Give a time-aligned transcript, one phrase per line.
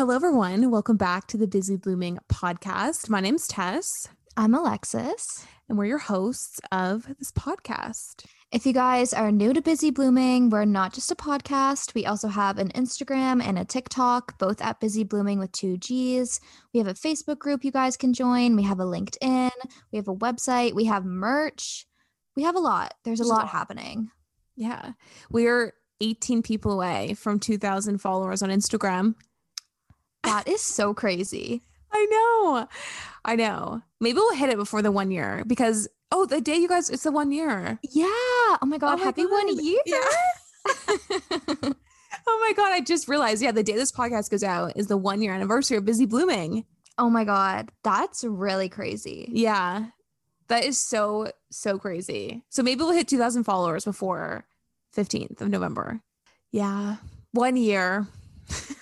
[0.00, 0.70] Hello, everyone.
[0.70, 3.10] Welcome back to the Busy Blooming podcast.
[3.10, 5.44] My name's Tess, I'm Alexis.
[5.68, 8.24] and we're your hosts of this podcast.
[8.50, 11.92] If you guys are new to Busy Blooming, we're not just a podcast.
[11.92, 16.40] We also have an Instagram and a TikTok, both at Busy Blooming with two G's.
[16.72, 18.56] We have a Facebook group you guys can join.
[18.56, 19.50] We have a LinkedIn.
[19.92, 20.72] We have a website.
[20.72, 21.86] We have merch.
[22.36, 22.94] We have a lot.
[23.04, 23.48] There's a There's a lot lot.
[23.48, 24.08] happening.
[24.56, 24.92] Yeah.
[25.30, 29.14] We're 18 people away from 2,000 followers on Instagram.
[30.24, 31.62] That is so crazy.
[31.92, 32.68] I know.
[33.24, 33.82] I know.
[34.00, 37.02] Maybe we'll hit it before the one year because, oh, the day you guys, it's
[37.02, 37.78] the one year.
[37.82, 38.04] Yeah.
[38.06, 38.94] Oh my God.
[38.94, 39.80] Oh my happy one year.
[39.86, 41.72] Yeah.
[42.26, 42.72] Oh my God.
[42.72, 45.76] I just realized, yeah, the day this podcast goes out is the one year anniversary
[45.78, 46.64] of Busy Blooming.
[46.98, 47.70] oh my God.
[47.82, 49.28] That's really crazy.
[49.32, 49.86] Yeah.
[50.48, 52.42] That is so, so crazy.
[52.50, 54.44] So maybe we'll hit 2,000 followers before
[54.96, 56.00] 15th of November.
[56.50, 56.96] Yeah.
[57.32, 58.06] One year.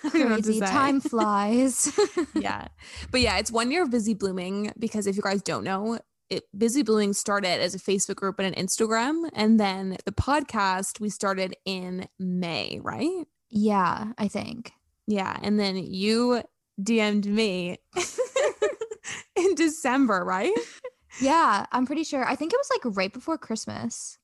[0.05, 0.61] I don't know what to Crazy.
[0.61, 1.93] Time flies.
[2.35, 2.69] yeah.
[3.11, 5.99] But yeah, it's one year of Busy Blooming because if you guys don't know,
[6.31, 9.29] it, Busy Blooming started as a Facebook group and an Instagram.
[9.35, 13.27] And then the podcast we started in May, right?
[13.51, 14.73] yeah, I think.
[15.07, 15.37] Yeah.
[15.43, 16.43] And then you
[16.81, 17.79] DM'd me
[19.37, 20.53] in December, right?
[21.21, 22.25] Yeah, I'm pretty sure.
[22.27, 24.18] I think it was like right before Christmas.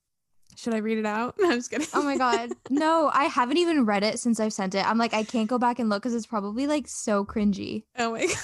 [0.55, 1.35] Should I read it out?
[1.39, 1.87] No, I'm just kidding.
[1.93, 2.51] Oh my god.
[2.69, 4.85] No, I haven't even read it since I've sent it.
[4.87, 7.83] I'm like, I can't go back and look because it's probably like so cringy.
[7.97, 8.37] oh my God.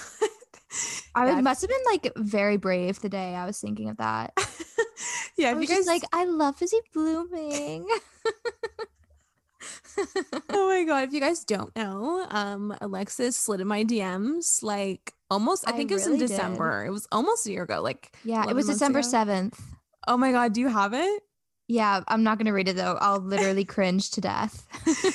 [1.15, 1.41] I Yeah.
[1.41, 4.33] must have been like very brave the day I was thinking of that.
[5.37, 5.49] yeah.
[5.49, 7.87] I was guys like, I love Busy Blooming.
[10.49, 15.13] oh my god if you guys don't know um alexis slid in my dms like
[15.29, 16.29] almost i I think it was in really did.
[16.29, 19.59] december it was almost a year ago like yeah, it was December 7th.
[20.07, 21.21] oh my god do you have it
[21.73, 22.97] Yeah, I'm not gonna read it though.
[22.99, 24.67] I'll literally cringe to death.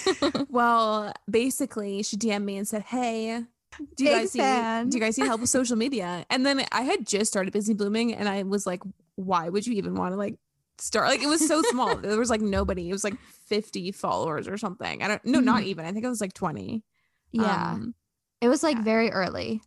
[0.49, 3.43] well basically she dm'd me and said hey
[3.97, 4.85] do you Big guys fan.
[4.85, 7.53] need do you guys need help with social media and then i had just started
[7.53, 8.81] busy blooming and i was like
[9.17, 10.39] why would you even want to like
[10.79, 14.49] start like it was so small there was like nobody it was like 50 followers
[14.49, 15.67] or something i don't no not Mhm.
[15.67, 16.83] even i think it was like 20
[17.33, 17.73] yeah.
[17.73, 17.95] Um,
[18.41, 18.83] it was like yeah.
[18.83, 19.61] very early.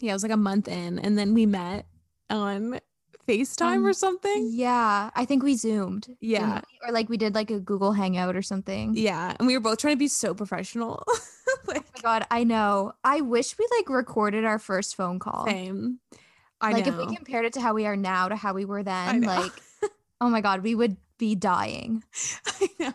[0.00, 1.86] Yeah, it was like a month in, and then we met
[2.30, 2.80] on
[3.28, 4.50] FaceTime or Um, something.
[4.52, 6.16] Yeah, I think we zoomed.
[6.20, 6.62] Yeah.
[6.82, 6.88] we?
[6.88, 8.94] Or like we did like a Google Hangout or something.
[8.96, 11.04] Yeah, and we were both trying to be so professional.
[11.06, 11.18] like
[11.48, 12.92] Oh my god, I know.
[13.04, 15.46] I wish we like recorded our first phone call.
[15.46, 15.98] same.
[16.60, 17.00] I like know.
[17.00, 19.52] if we compared it to how we are now to how we were then, like
[20.20, 22.02] oh my god, we would be dying.
[22.60, 22.92] I know.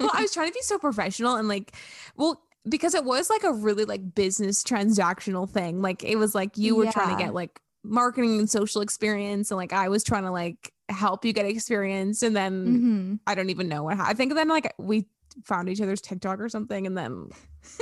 [0.00, 1.72] Well, I was trying to be so professional and like,
[2.16, 5.80] well, because it was like a really like business transactional thing.
[5.82, 9.56] Like it was like you were trying to get like marketing and social experience, and
[9.58, 13.20] like I was trying to like help you get experience, and then Mhm.
[13.26, 13.98] I don't even know what.
[13.98, 15.06] I think then like we
[15.44, 17.28] found each other's TikTok or something, and then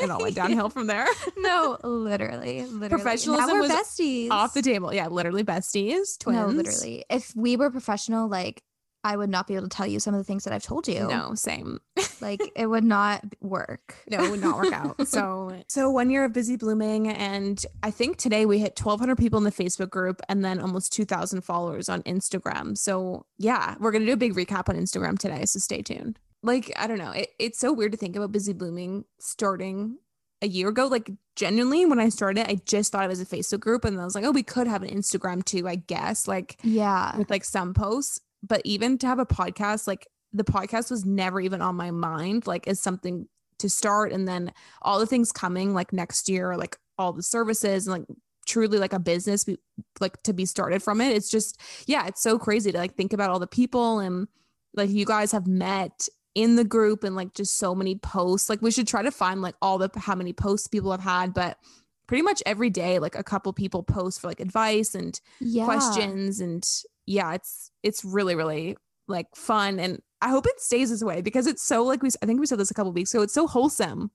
[0.00, 1.06] it all went downhill from there.
[1.36, 2.88] No, literally, literally.
[2.88, 4.30] Professionalism was besties.
[4.30, 4.94] Off the table.
[4.94, 6.38] Yeah, literally besties, twins.
[6.38, 7.04] No, literally.
[7.10, 8.62] If we were professional, like
[9.02, 10.86] I would not be able to tell you some of the things that I've told
[10.86, 11.08] you.
[11.08, 11.80] No, same.
[12.20, 13.96] Like it would not work.
[14.10, 14.96] No, it would not work out.
[15.06, 19.38] So, so one year of busy blooming, and I think today we hit 1,200 people
[19.38, 22.76] in the Facebook group, and then almost 2,000 followers on Instagram.
[22.76, 25.46] So, yeah, we're gonna do a big recap on Instagram today.
[25.46, 26.18] So stay tuned.
[26.42, 29.96] Like, I don't know, it, it's so weird to think about busy blooming starting
[30.42, 30.86] a year ago.
[30.86, 34.04] Like, genuinely, when I started, I just thought it was a Facebook group, and I
[34.04, 36.28] was like, oh, we could have an Instagram too, I guess.
[36.28, 37.16] Like, Yeah.
[37.16, 41.40] with like some posts, but even to have a podcast, like the podcast was never
[41.40, 43.28] even on my mind, like as something
[43.58, 44.12] to start.
[44.12, 44.52] And then
[44.82, 48.08] all the things coming like next year, like all the services and like
[48.46, 49.58] truly like a business, be,
[50.00, 51.14] like to be started from it.
[51.14, 54.28] It's just, yeah, it's so crazy to like think about all the people and
[54.74, 58.48] like you guys have met in the group and like just so many posts.
[58.48, 61.34] Like we should try to find like all the how many posts people have had,
[61.34, 61.58] but
[62.06, 65.64] pretty much every day, like a couple people post for like advice and Yeah.
[65.64, 66.64] questions and
[67.10, 68.76] yeah it's it's really really
[69.08, 72.26] like fun and i hope it stays this way because it's so like we i
[72.26, 74.10] think we said this a couple weeks ago it's so wholesome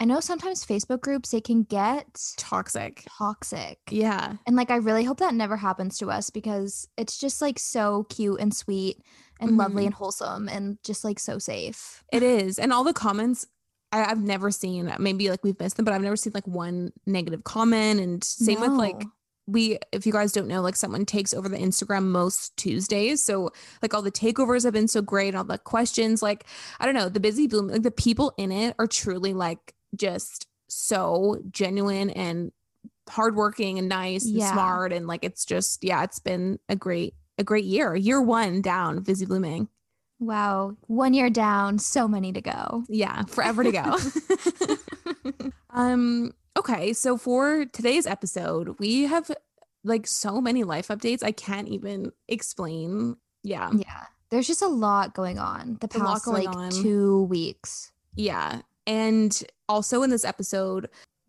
[0.00, 2.06] I know sometimes Facebook groups they can get
[2.36, 3.78] toxic toxic.
[3.90, 7.58] yeah And like I really hope that never happens to us because it's just like
[7.58, 8.98] so cute and sweet
[9.40, 9.86] and lovely Mhm.
[9.86, 12.04] and wholesome and just like so safe.
[12.12, 13.44] it is and all the comments
[13.90, 16.92] I, i've never seen maybe like we've missed them but i've never seen like one
[17.04, 19.10] negative comment and same with like No.
[19.50, 23.50] We if you guys don't know like someone takes over the instagram most tuesdays so
[23.82, 26.44] like all the takeovers have been so great all the questions like
[26.80, 30.46] i don't know the busy bloom like the people in it are truly like just
[30.68, 32.52] so genuine and
[33.08, 34.52] hardworking and nice and Yeah.
[34.52, 38.60] smart and like it's just yeah it's been a great a great year year one
[38.60, 39.68] down busy blooming
[40.20, 40.74] Wow.
[40.88, 42.82] One year down, so many to go.
[42.88, 43.96] yeah forever to go
[45.70, 49.30] um Okay, so for today's episode, we have
[49.84, 51.22] like so many life updates.
[51.22, 53.16] I can't even explain.
[53.44, 53.70] Yeah.
[53.72, 54.06] Yeah.
[54.30, 56.70] There's just a lot going on the past like on.
[56.70, 57.92] two weeks.
[58.16, 58.62] Yeah.
[58.88, 60.88] And also in this episode,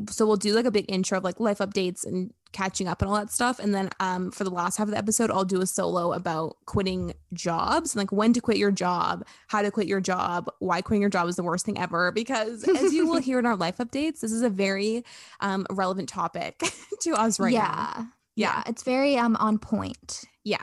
[0.09, 3.09] so we'll do like a big intro of like life updates and catching up and
[3.09, 3.59] all that stuff.
[3.59, 6.57] And then um for the last half of the episode, I'll do a solo about
[6.65, 10.81] quitting jobs and like when to quit your job, how to quit your job, why
[10.81, 12.11] quitting your job is the worst thing ever.
[12.11, 15.03] Because as you will hear in our life updates, this is a very
[15.41, 16.61] um relevant topic
[17.01, 17.93] to us right yeah.
[17.97, 18.07] now.
[18.35, 18.53] Yeah.
[18.55, 18.63] Yeah.
[18.67, 20.23] It's very um on point.
[20.43, 20.61] Yeah.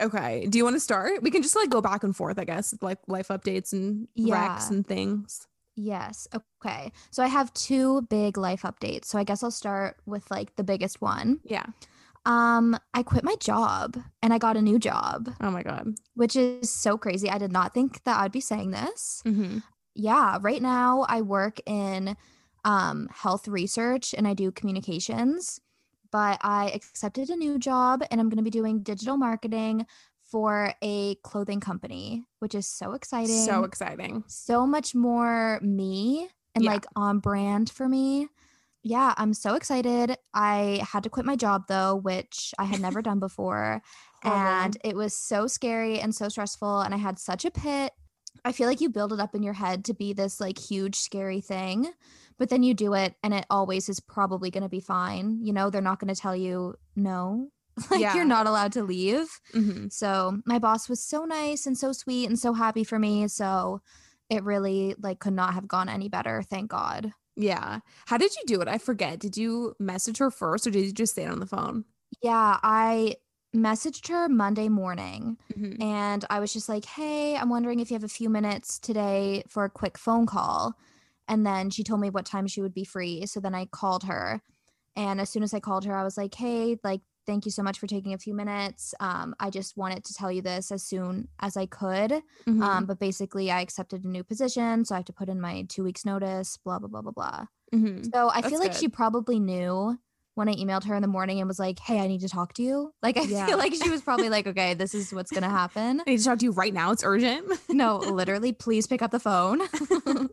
[0.00, 0.46] Okay.
[0.46, 1.22] Do you want to start?
[1.22, 4.26] We can just like go back and forth, I guess, like life updates and recs
[4.28, 4.68] Yeah.
[4.68, 5.46] and things.
[5.76, 6.26] Yes.
[6.34, 6.90] Okay.
[7.10, 9.04] So I have two big life updates.
[9.04, 11.40] So I guess I'll start with like the biggest one.
[11.44, 11.66] Yeah.
[12.24, 15.94] Um, I quit my job and I got a new job, Oh my God.
[16.14, 17.30] which is so crazy.
[17.30, 19.20] I did not think that I'd be saying this.
[19.24, 19.58] hmm
[19.94, 22.16] Yeah, right now I work in
[22.64, 25.60] um health research and I do communications,
[26.10, 29.86] but I accepted a new job and I'm going to be doing digital marketing
[30.30, 33.44] for a clothing company, which is so exciting.
[33.44, 34.24] So exciting.
[34.26, 36.72] so much more me and Yeah.
[36.72, 38.28] like on brand for me.
[38.82, 40.16] Yeah, I'm so excited.
[40.32, 43.82] I had to quit my job though, which I had never done before.
[44.24, 44.50] Oh, Horrible.
[44.64, 46.80] And it was so scary and so stressful.
[46.80, 47.92] And I had such a pit.
[48.44, 50.96] I feel like you build it up in your head to be this like huge,
[50.96, 51.92] scary thing,
[52.38, 55.38] but then you do it and it always is probably going to be fine.
[55.42, 57.50] You know, they're not going to tell you no.
[57.90, 58.14] Like Yeah.
[58.14, 59.28] you're not allowed to leave.
[59.52, 63.28] hmm So my boss was so nice and so sweet and so happy for me.
[63.28, 63.80] So
[64.30, 66.42] it really like could not have gone any better.
[66.42, 67.12] Thank God.
[67.36, 67.80] Yeah.
[68.06, 68.68] How did you do it?
[68.68, 69.18] I forget.
[69.18, 71.84] Did you message her first or did you just say it on the phone?
[72.22, 73.16] Yeah, I
[73.54, 75.80] messaged her Monday morning Mhm.
[75.82, 79.42] and I was just like, hey, I'm wondering if you have a few minutes today
[79.48, 80.74] for a quick phone call.
[81.28, 83.26] And then she told me what time she would be free.
[83.26, 84.40] So then I called her.
[84.94, 87.62] And as soon as I called her, I was like, hey, like, thank you so
[87.62, 88.94] much for taking a few minutes.
[89.00, 92.22] Um, I just wanted to tell you this as soon as I could.
[92.46, 92.62] Mhm.
[92.62, 95.66] Um, but basically, I accepted a new position, so I have to put in my
[95.68, 96.56] two weeks notice.
[96.64, 97.44] Blah blah blah blah blah.
[97.74, 98.08] Mhm.
[98.14, 99.98] So I That's feel like she probably knew
[100.34, 102.52] when I emailed her in the morning and was like, "Hey, I need to talk
[102.54, 103.46] to you." Like I Yeah.
[103.46, 106.24] feel like she was probably like, "Okay, this is what's gonna happen." I need to
[106.24, 106.90] talk to you right now.
[106.92, 107.50] It's urgent.
[107.70, 109.60] no, literally, please pick up the phone.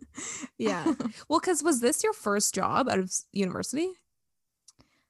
[0.58, 0.94] yeah.
[1.30, 3.90] Well, because was this your first job out of university?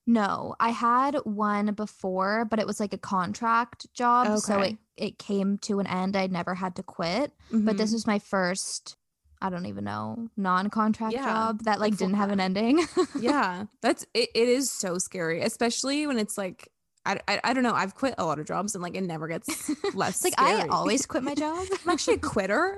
[0.05, 5.17] No, I had one before, but it was like a contract job, so it it
[5.17, 6.15] came to an end.
[6.15, 7.93] I never had to quit, but this Mhm.
[7.93, 8.97] was my first.
[9.41, 12.85] I don't even know non-contract Yeah, job that like didn't have an ending.
[13.19, 16.69] yeah, that's it, it is so scary, especially when it's like
[17.05, 17.73] I, I, I don't know.
[17.73, 20.23] I've quit a lot of jobs and like it never gets less.
[20.23, 21.67] Like I always quit my job.
[21.83, 22.77] I'm actually a quitter,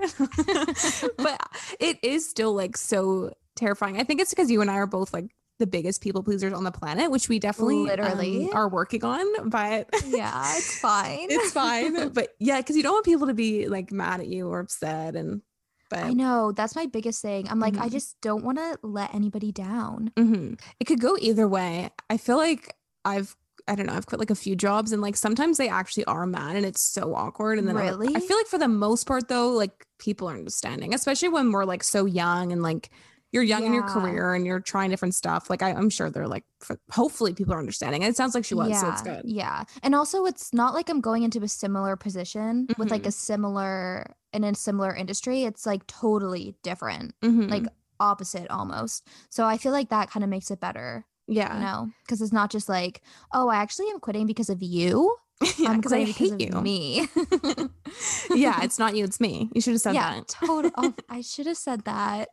[1.18, 1.40] but
[1.80, 4.00] it is still like so terrifying.
[4.00, 6.64] I think it's because you and I are both like the biggest people pleasers on
[6.64, 8.50] the planet, which we definitely um, Literally.
[8.52, 9.50] are working on.
[9.50, 11.28] But yeah, it's fine.
[11.30, 12.10] it's fine.
[12.14, 15.16] But yeah, because you don't want people to be like mad at you or upset.
[15.16, 15.42] And
[15.90, 17.48] but I know that's my biggest thing.
[17.50, 17.92] I'm like, I Mhm.
[17.92, 20.12] just don't want to let anybody down.
[20.18, 20.60] Mhm.
[20.80, 21.90] it could go either way.
[22.10, 22.76] I feel like
[23.06, 23.36] I've
[23.68, 26.28] I don't know, I've quit like a few jobs and like sometimes they actually are
[26.28, 27.58] mad and it's so awkward.
[27.58, 28.16] And then Really?
[28.16, 31.66] I feel like for the most part though, like people are understanding, especially when we're
[31.66, 32.92] like so young and like
[33.36, 35.50] you're young in your career and you're trying different stuff.
[35.50, 38.02] Like I, I'm sure they're like, for, hopefully people are understanding.
[38.02, 39.22] And it sounds like she was, yeah, so it's good.
[39.26, 39.66] yeah.
[39.84, 44.16] And also, it's not like I'm going into a similar position with like a similar
[44.32, 45.44] in a similar industry.
[45.44, 47.50] It's like totally different, Mhm.
[47.52, 47.66] like
[48.00, 49.06] opposite almost.
[49.30, 52.34] So I feel like that kind of makes it better, yeah, you know, because it's
[52.34, 53.02] not just like,
[53.34, 55.16] oh, I actually am quitting because of you.
[55.58, 56.62] yeah, because I hate you.
[56.62, 57.08] me.
[58.34, 59.50] yeah, it's not you, it's me.
[59.54, 60.28] You should have said yeah, that.
[60.28, 60.74] totally.
[60.78, 62.30] Oh, I should have said that.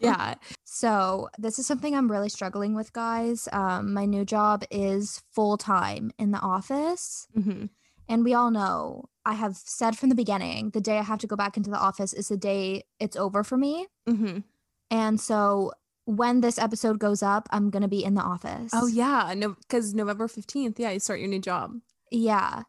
[0.00, 0.34] Yeah,
[0.64, 3.48] So, this is something I'm really struggling with, guys.
[3.52, 7.28] Um, my new job is full time in the office.
[7.34, 7.66] hmm
[8.08, 11.26] And we all know, I have said from the beginning, the day I have to
[11.28, 13.86] go back into the office is the day it's over for me.
[14.06, 14.38] hmm
[14.90, 15.72] And so,
[16.04, 18.72] when this episode goes up, I'm going to be in the office.
[18.74, 21.78] Oh yeah, no, because November fifteenth, yeah, you start your new job.
[22.12, 22.62] Yeah.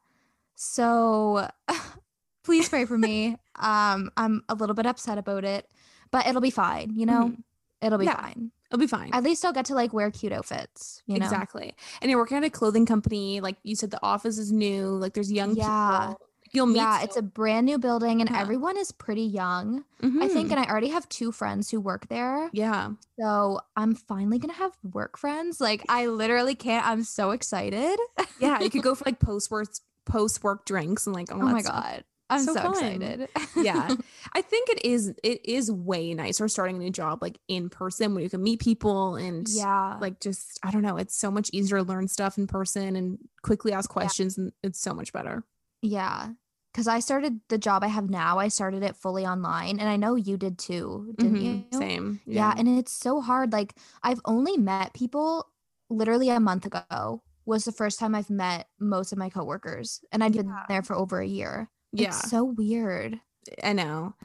[0.55, 1.47] So,
[2.43, 3.37] please pray for me.
[3.55, 5.69] Um, I'm a little bit upset about it,
[6.09, 7.25] but it'll be fine, you know?
[7.29, 7.43] Mhm.
[7.83, 8.19] It'll be Yeah.
[8.19, 8.51] fine.
[8.71, 9.11] It'll be fine.
[9.13, 11.25] At least I'll get to like wear cute outfits, you know?
[11.25, 11.75] Exactly.
[12.01, 13.41] And you're working at a clothing company.
[13.41, 14.87] Like you said, the office is new.
[14.87, 16.13] Like there's young Yeah.
[16.13, 16.27] people.
[16.53, 16.77] You'll meet.
[16.77, 18.39] Yeah, it's a brand new building and Yeah.
[18.41, 19.85] everyone is pretty young.
[20.01, 20.51] I think, Mhm.
[20.51, 22.49] and I already have two friends who work there.
[22.53, 22.91] Yeah.
[23.19, 25.59] So I'm finally gonna have work friends.
[25.61, 26.85] Like I literally can't.
[26.87, 27.99] I'm so excited.
[28.39, 28.59] Yeah.
[28.61, 29.67] You could go for like post work
[30.05, 31.73] post work drinks and like Oh my stuff.
[31.73, 32.03] god.
[32.29, 33.29] I'm so, So excited.
[33.55, 33.93] yeah
[34.33, 38.15] i think it is it is way nicer starting a new job like in person
[38.15, 39.97] when you can meet people and yeah.
[40.01, 43.19] like just i don't know it's so much easier to learn stuff in person and
[43.43, 45.43] quickly ask questions and it's so much better
[45.83, 46.29] Yeah.
[46.73, 49.79] Cause I started the job I have now, I started it fully online.
[49.79, 51.79] And I know you did too, didn't Mhm, you?
[51.79, 52.53] same Yeah.
[52.57, 53.51] And it's so hard.
[53.53, 55.47] Like I've only met people
[55.89, 60.01] literally a month ago was the first time I've met most of my coworkers.
[60.11, 61.69] And I'd been there for over a year.
[61.91, 63.19] yeah It's so weird.
[63.63, 64.15] i know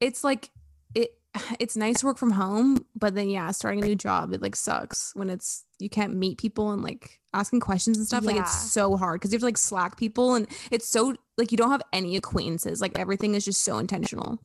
[0.00, 0.50] it's like
[0.94, 1.10] it
[1.60, 4.56] it's nice to work from home but then yeah starting a new job it like
[4.56, 8.72] sucks when it's you can't meet people and like asking questions and stuff like it's
[8.72, 11.70] so hard because you have to like slack people and it's so like you don't
[11.70, 14.38] have any acquaintances like everything is just so intentional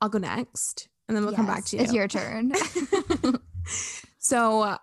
[0.00, 2.52] i'll go next and then we'll come back to you It's your turn.
[4.18, 4.76] so uh,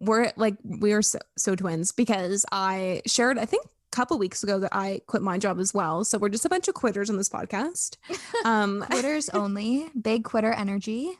[0.00, 4.42] we're like we are so, so twins because I shared I think a couple weeks
[4.42, 6.04] ago that I quit my job as well.
[6.04, 7.96] So we're just a bunch of quitters on this podcast.
[8.44, 9.86] Um, Quitters only.
[10.00, 11.12] Big quitter energy.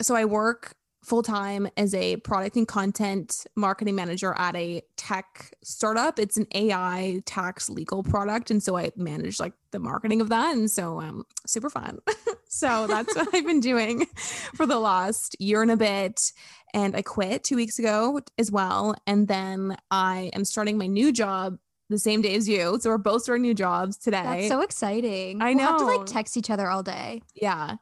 [0.00, 0.74] so I work
[1.06, 6.18] full time as a product and content marketing manager at a tech startup.
[6.18, 10.56] It's an AI tax legal product, and so I manage like the marketing of that,
[10.56, 11.98] and so um, super fun.
[12.48, 14.06] so that's what I've been doing
[14.54, 16.32] for the last year and a bit.
[16.74, 21.12] And I quit two weeks ago as well, and then I am starting my new
[21.12, 21.56] job
[21.88, 22.78] the same day as you.
[22.80, 24.22] So we're both starting new jobs today.
[24.24, 25.40] That's so exciting.
[25.40, 25.96] I We'll have to know.
[25.98, 27.22] like text each other all day.
[27.34, 27.76] Yeah.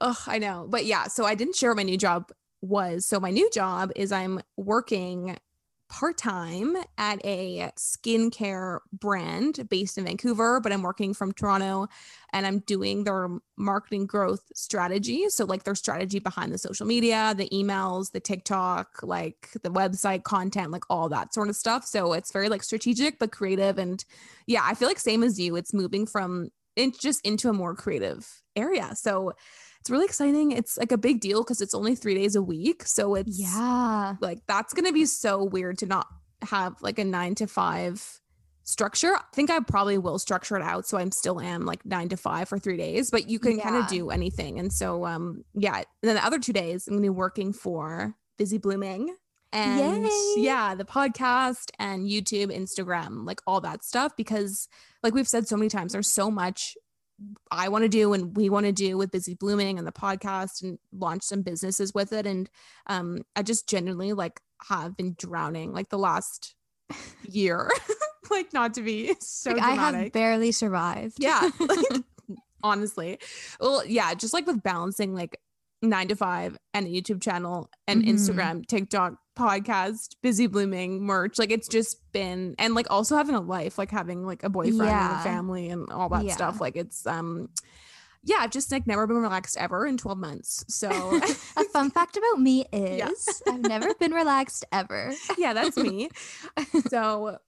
[0.00, 0.66] Oh, I know.
[0.68, 2.32] But yeah, so I didn't share my new job
[2.62, 3.06] was.
[3.06, 5.36] So my new job is I'm working
[5.88, 11.88] part-time at a skincare brand based in Vancouver, but I'm working from Toronto
[12.32, 15.28] and I'm doing their marketing growth strategy.
[15.30, 20.22] So like their strategy behind the social media, the emails, the TikTok, like the website
[20.22, 21.84] content, like all that sort of stuff.
[21.84, 24.04] So it's very like strategic but creative and
[24.46, 27.74] yeah, I feel like same as you, it's moving from in just into a more
[27.74, 28.92] creative area.
[28.94, 29.32] So
[29.80, 30.52] it's really exciting.
[30.52, 32.84] It's like a big deal because it's only three days a week.
[32.84, 34.16] So it's Yeah.
[34.20, 36.06] like that's gonna be so weird to not
[36.42, 38.20] have like a nine to five
[38.62, 39.16] structure.
[39.16, 42.16] I think I probably will structure it out so I'm still am like nine to
[42.16, 44.58] five for three days, but you can kind of do anything.
[44.58, 45.76] And so um yeah.
[45.76, 49.14] And then the other two days I'm gonna be working for Busy Blooming.
[49.52, 50.10] And Yay.
[50.36, 54.12] yeah, the podcast and YouTube, Instagram, like all that stuff.
[54.16, 54.68] Because
[55.02, 56.76] like we've said so many times, there's so much
[57.50, 60.62] I want to do and we want to do with Busy Blooming and the podcast
[60.62, 62.26] and launch some businesses with it.
[62.26, 62.48] And
[62.86, 66.54] um, I just genuinely like have been drowning like the last
[67.28, 67.70] year,
[68.30, 71.16] like not to be so Like, I have barely survived.
[71.18, 71.86] yeah, like,
[72.62, 73.18] honestly.
[73.60, 75.38] Well, yeah, just like with balancing like
[75.82, 78.08] nine to five and a YouTube channel and Mhm.
[78.10, 81.38] Instagram, TikTok, podcast, Busy Blooming, merch.
[81.38, 84.82] Like it's just been and like also having a life, like having like a boyfriend
[84.82, 86.34] and a family and all that Yeah.
[86.34, 86.60] stuff.
[86.60, 87.48] Like it's um
[88.22, 90.62] yeah, I've just like never been relaxed ever in 12 months.
[90.68, 90.90] So
[91.56, 93.08] A fun fact about me is Yeah.
[93.54, 95.14] I've never been relaxed ever.
[95.38, 96.10] yeah, that's me.
[96.88, 97.38] so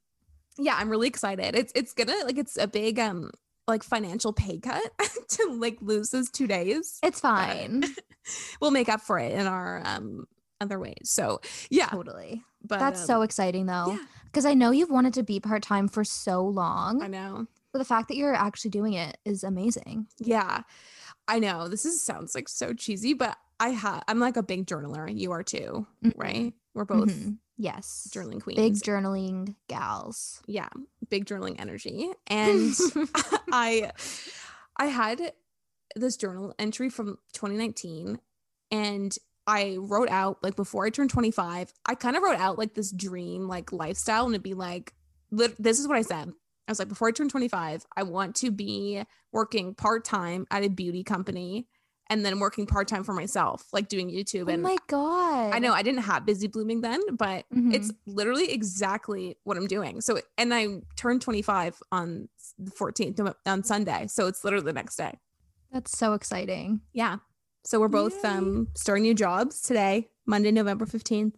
[0.56, 1.54] yeah, I'm really excited.
[1.54, 3.30] It's it's gonna like it's a big um
[3.68, 4.82] like financial pay cut
[5.28, 6.98] to like lose those two days.
[7.02, 7.84] It's fine.
[8.60, 10.26] we'll make up for it in our um
[10.60, 10.94] other ways.
[11.10, 11.40] So
[11.70, 12.42] yeah, totally.
[12.64, 13.92] but That's um, so exciting though.
[13.92, 13.98] yeah.
[14.26, 17.02] Because I know you've wanted to be part time for so long.
[17.02, 17.46] I know.
[17.72, 20.06] But the fact that you're actually doing it is amazing.
[20.18, 20.62] Yeah.
[21.28, 21.68] I know.
[21.68, 25.08] This is sounds like so cheesy, but I have I'm like a big journaler.
[25.14, 26.12] You are too, Mhm.
[26.16, 26.52] right?
[26.74, 27.38] We're both Mhm.
[27.58, 28.08] Yes.
[28.12, 28.56] journaling queens.
[28.58, 30.42] Big journaling gals.
[30.46, 30.68] yeah,
[31.10, 32.10] big journaling energy.
[32.26, 32.74] And
[33.52, 33.92] I
[34.76, 35.32] I had
[35.94, 38.18] this journal entry from 2019
[38.70, 42.74] and I wrote out like before I turned 25, I kind of wrote out like
[42.74, 44.94] this dream like lifestyle and it'd be like
[45.30, 46.32] lit- this is what I said.
[46.68, 49.02] I was like before I turn 25, I want to be
[49.32, 51.66] working part-time at a beauty company
[52.12, 55.54] and then working part-time for myself, like doing YouTube Oh and my god.
[55.54, 60.02] I know I didn't have busy blooming then, but it's literally exactly what I'm doing.
[60.02, 62.28] So, and I turned 25 on
[62.58, 64.08] the 14th on Sunday.
[64.08, 65.18] So it's literally the next day.
[65.72, 66.82] That's so exciting.
[66.92, 67.16] Yeah.
[67.64, 68.28] So we're both Yay.
[68.28, 71.36] um starting new jobs today, Monday, November 15th.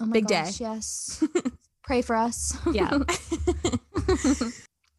[0.00, 0.48] Oh my Big day.
[0.58, 1.22] Yes.
[1.82, 2.56] Pray for us.
[2.72, 2.90] Yeah.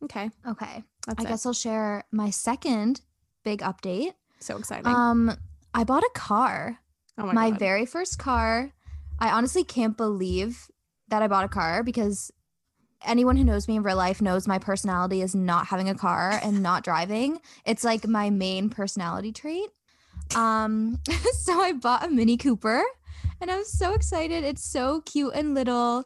[0.04, 0.30] okay.
[0.48, 0.84] okay.
[1.08, 1.28] That's I it.
[1.28, 3.02] guess I'll share my second
[3.44, 4.14] big update.
[4.40, 4.88] So exciting.
[4.88, 5.38] Um,
[5.74, 6.80] I bought a car.
[7.18, 7.36] oh my, god.
[7.36, 7.60] my God.
[7.60, 8.72] very first car.
[9.20, 10.68] I honestly can't believe
[11.08, 12.32] that I bought a car because
[13.06, 16.40] anyone who knows me in real life knows my personality is not having a car
[16.44, 17.40] and not driving.
[17.66, 19.70] It's like my main personality trait.
[20.36, 21.00] Um,
[21.34, 22.84] so I bought a Mini Cooper
[23.40, 24.44] and I'm so excited.
[24.44, 26.04] It's so cute and little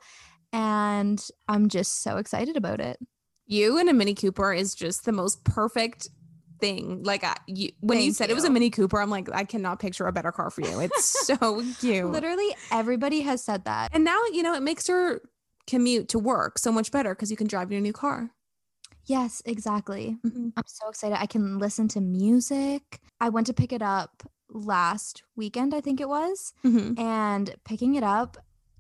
[0.54, 2.98] and I'm just so excited about it.
[3.46, 6.10] you and a Mini Cooper is just the most perfect
[6.62, 7.04] thing.
[7.04, 8.50] Like I, you, when you Thank said it was a.
[8.50, 10.80] Mini Cooper, I'm like, I cannot picture a better car for you.
[10.80, 12.10] It's so cute.
[12.10, 13.90] Literally everybody has said that.
[13.94, 15.22] And now, you know, it makes your
[15.68, 18.32] commute to work so much better because you can drive your new car.
[19.06, 20.18] Yes, exactly.
[20.26, 20.54] Mhm.
[20.56, 21.20] I'm so excited.
[21.20, 23.02] I can listen to music.
[23.20, 26.54] I went to pick it up last weekend, I think it was.
[26.64, 27.00] Mhm.
[27.00, 28.38] And picking it up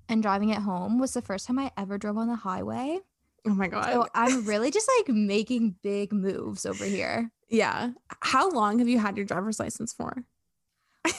[0.08, 3.00] and driving it home was the first time I ever drove on the highway.
[3.48, 3.92] Oh my God.
[3.92, 7.32] So I'm really just like making big moves over here.
[7.50, 7.92] yeah.
[8.22, 10.26] How long have you had your driver's license for?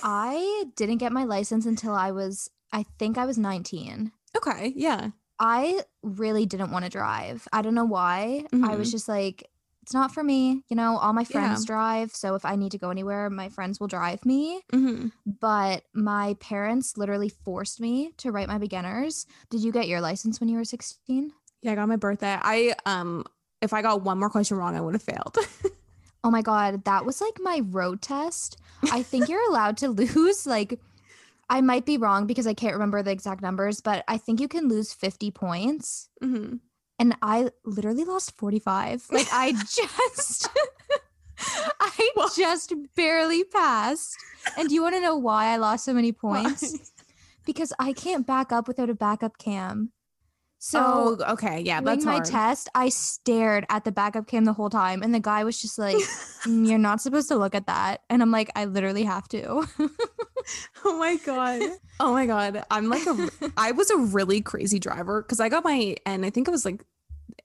[0.03, 4.13] I didn't get my license until I was, I think I was 19.
[4.37, 4.73] Okay.
[4.77, 5.11] Yeah.
[5.39, 7.49] I really didn't want to drive.
[7.53, 8.45] I don't know why.
[8.63, 9.49] I was just like,
[9.83, 10.63] it's not for me.
[10.69, 12.15] You know, all my friends drive.
[12.15, 14.61] So if I need to go anywhere, my friends will drive me.
[14.71, 19.27] hmm But my parents literally forced me to write my beginners.
[19.51, 21.33] Did you get your license when you were 16?
[21.63, 21.73] Yeah.
[21.73, 22.37] I got my birthday.
[22.41, 23.25] I, um,
[23.61, 25.37] if I got one more question wrong, I would have failed.
[26.25, 28.57] Oh my God, that was like my road test.
[28.85, 30.79] I think you're allowed to lose like,
[31.51, 34.47] I might be wrong because I can't remember the exact numbers, but I think you
[34.47, 36.09] can lose 50 points.
[36.21, 36.57] hmm
[37.03, 39.07] and I literally lost 45.
[39.11, 40.49] Like I just
[41.81, 44.17] I just barely passed.
[44.57, 46.93] And do you want to know why I lost so many points?
[47.45, 49.91] Because I can't back up without a backup cam.
[50.65, 51.61] So oh, okay.
[51.61, 51.81] Yeah.
[51.81, 52.25] during That's my hard.
[52.25, 55.77] test, I stared at the backup cam the whole time, and the guy was just
[55.77, 55.97] like,
[56.47, 59.67] "Mm, "You're not supposed to look at that," and I'm like, "I literally have to."
[60.85, 61.63] oh my God.
[61.99, 62.65] Oh my God.
[62.71, 66.31] I'm like a, I was a really crazy driver because I got my, and I
[66.31, 66.85] think it was like,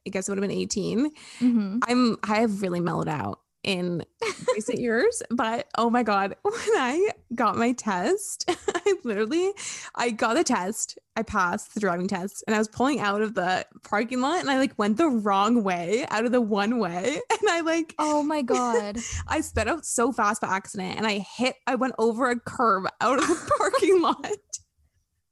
[0.06, 1.10] I guess it would have been 18.
[1.40, 1.80] Mhm.
[1.88, 4.04] I'm I have really mellowed out in
[4.54, 9.52] recent years, but oh my god, when I got my test, I literally
[9.94, 13.34] I got the test, I passed the driving test, and I was pulling out of
[13.34, 17.20] the parking lot and I like went the wrong way out of the one way
[17.30, 18.98] and I like Oh my god!
[19.26, 22.86] I sped out so fast by accident and I hit I went over a curb
[23.00, 24.36] out of the parking lot.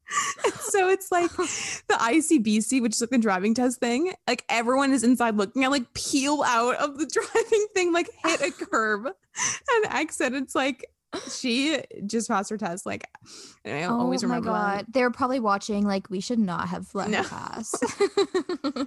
[0.67, 4.13] So it's like the ICBC, which is like the driving test thing.
[4.27, 5.65] Like everyone is inside looking.
[5.65, 10.35] I like peel out of the driving thing, like hit a curb and exit.
[10.35, 10.85] It's like
[11.31, 12.85] she just passed her test.
[12.87, 13.09] Like
[13.65, 14.77] I Oh always my remember that.
[14.85, 14.87] god!
[14.93, 15.85] They're probably watching.
[15.87, 17.23] Like we should not have let No.
[17.23, 17.75] her pass.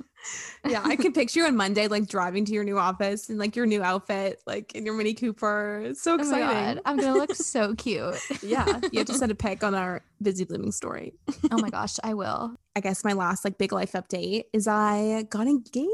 [0.68, 3.56] Yeah, I can picture you on Monday, like driving to your new office in like
[3.56, 5.82] your new outfit, like in your Mini Cooper.
[5.86, 6.48] It's so Oh my exciting.
[6.76, 6.82] god!
[6.86, 8.16] I'm gonna look so cute.
[8.44, 11.14] yeah, you have to send a pic on our busy blooming story.
[11.52, 12.54] Oh my gosh, I will.
[12.76, 15.88] I guess my last like big life update is I got engaged.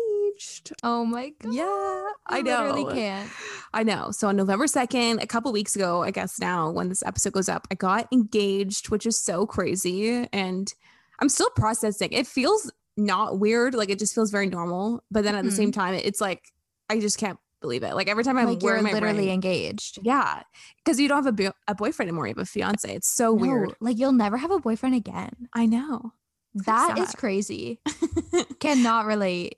[0.83, 1.53] Oh my god!
[1.53, 2.93] Yeah, I literally know.
[2.93, 3.29] can't.
[3.73, 4.11] I know.
[4.11, 7.49] So on November 2nd, a couple weeks ago, I guess now when this episode goes
[7.49, 10.27] up, I got engaged, which is so crazy.
[10.31, 10.73] And
[11.19, 12.11] I'm still processing.
[12.11, 13.73] It feels not weird.
[13.73, 15.03] Like it just feels very normal.
[15.11, 15.79] But then at the same mm-hmm.
[15.79, 16.41] time, it's like,
[16.89, 17.95] I just can't believe it.
[17.95, 19.99] Like every time I'm like you're literally ring- engaged.
[20.03, 20.43] yeah.
[20.83, 22.27] Because you don't have a, bo- a boyfriend anymore.
[22.27, 22.93] You have a fiance.
[22.93, 23.75] It's so No, weird.
[23.79, 25.49] Like you'll never have a boyfriend again.
[25.53, 26.13] I know.
[26.65, 27.81] That is crazy.
[28.59, 29.57] Cannot relate.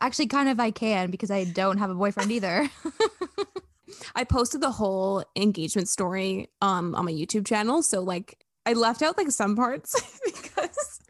[0.00, 2.70] Actually, kind of I can because I don't have a boyfriend either.
[4.14, 7.82] I posted the whole engagement story um on my YouTube channel.
[7.82, 11.00] So like I left out like some parts because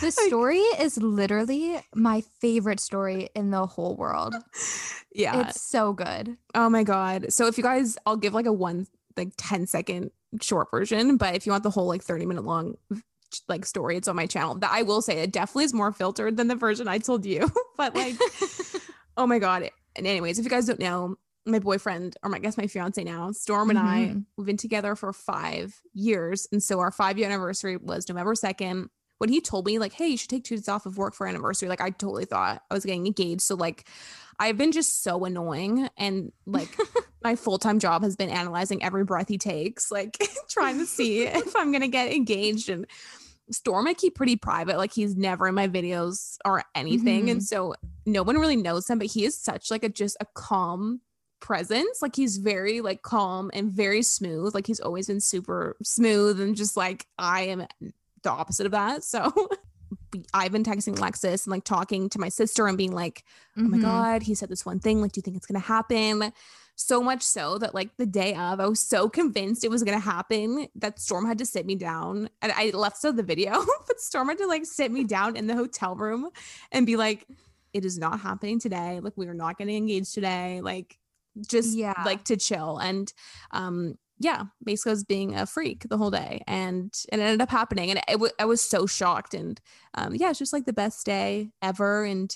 [0.00, 4.34] the story is literally my favorite story in the whole world.
[5.12, 5.48] yeah.
[5.48, 6.36] It's so good.
[6.54, 7.32] oh my god.
[7.32, 8.86] So if you guys I'll give like a one
[9.16, 10.10] like 10 second
[10.42, 12.76] short version, but if you want the whole like 30 minute long
[13.48, 14.54] like story, it's on my channel.
[14.56, 17.50] That I will say it definitely is more filtered than the version I told you.
[17.76, 18.14] but like
[19.16, 19.70] oh my god.
[19.96, 23.02] And anyways, if you guys don't know, my boyfriend or my, I guess my fiance
[23.04, 24.24] now, Storm and I, Mhm.
[24.36, 26.46] we've been together for five years.
[26.52, 28.88] And so our five year anniversary was November 2nd.
[29.18, 31.26] When he told me, like, hey, you should take two days off of work for
[31.26, 33.40] anniversary, like I totally thought I was getting engaged.
[33.42, 33.88] So like
[34.38, 36.68] I've been just so annoying and like
[37.22, 40.16] my full-time job has been analyzing every breath he takes, like
[40.48, 42.68] trying to see if I'm gonna get engaged.
[42.68, 42.86] And
[43.50, 44.76] Storm I keep pretty private.
[44.76, 47.30] Like he's never in my videos or anything.
[47.30, 47.74] And so
[48.04, 51.00] no one really knows him, but he is such like a just a calm
[51.38, 52.02] presence.
[52.02, 54.52] Like he's very like calm and very smooth.
[54.52, 57.66] Like he's always been super smooth and just like I am
[58.22, 59.04] the opposite of that.
[59.04, 59.32] So
[60.34, 63.22] I've been texting Lexus and like talking to my sister and being like,
[63.56, 63.82] oh my Mhm.
[63.82, 65.00] God, he said this one thing.
[65.00, 66.32] Like, do you think it's going to happen?
[66.78, 69.98] So much so that, like, the day of, I was so convinced it was going
[69.98, 72.28] to happen that Storm had to sit me down.
[72.42, 73.52] And I left so the video,
[73.86, 76.28] but Storm had to like sit me down in the hotel room
[76.72, 77.26] and be like,
[77.72, 79.00] it is not happening today.
[79.00, 80.60] Like, we are not getting engaged today.
[80.62, 80.98] Like,
[81.48, 81.94] just Yeah.
[82.04, 82.78] like to chill.
[82.78, 83.12] And,
[83.52, 87.50] um, yeah, basically I was being a freak the whole day and it ended up
[87.50, 87.90] happening.
[87.90, 89.34] And it, w- I was so shocked.
[89.34, 89.60] And
[89.94, 92.04] um, yeah, it's just like the best day ever.
[92.04, 92.34] And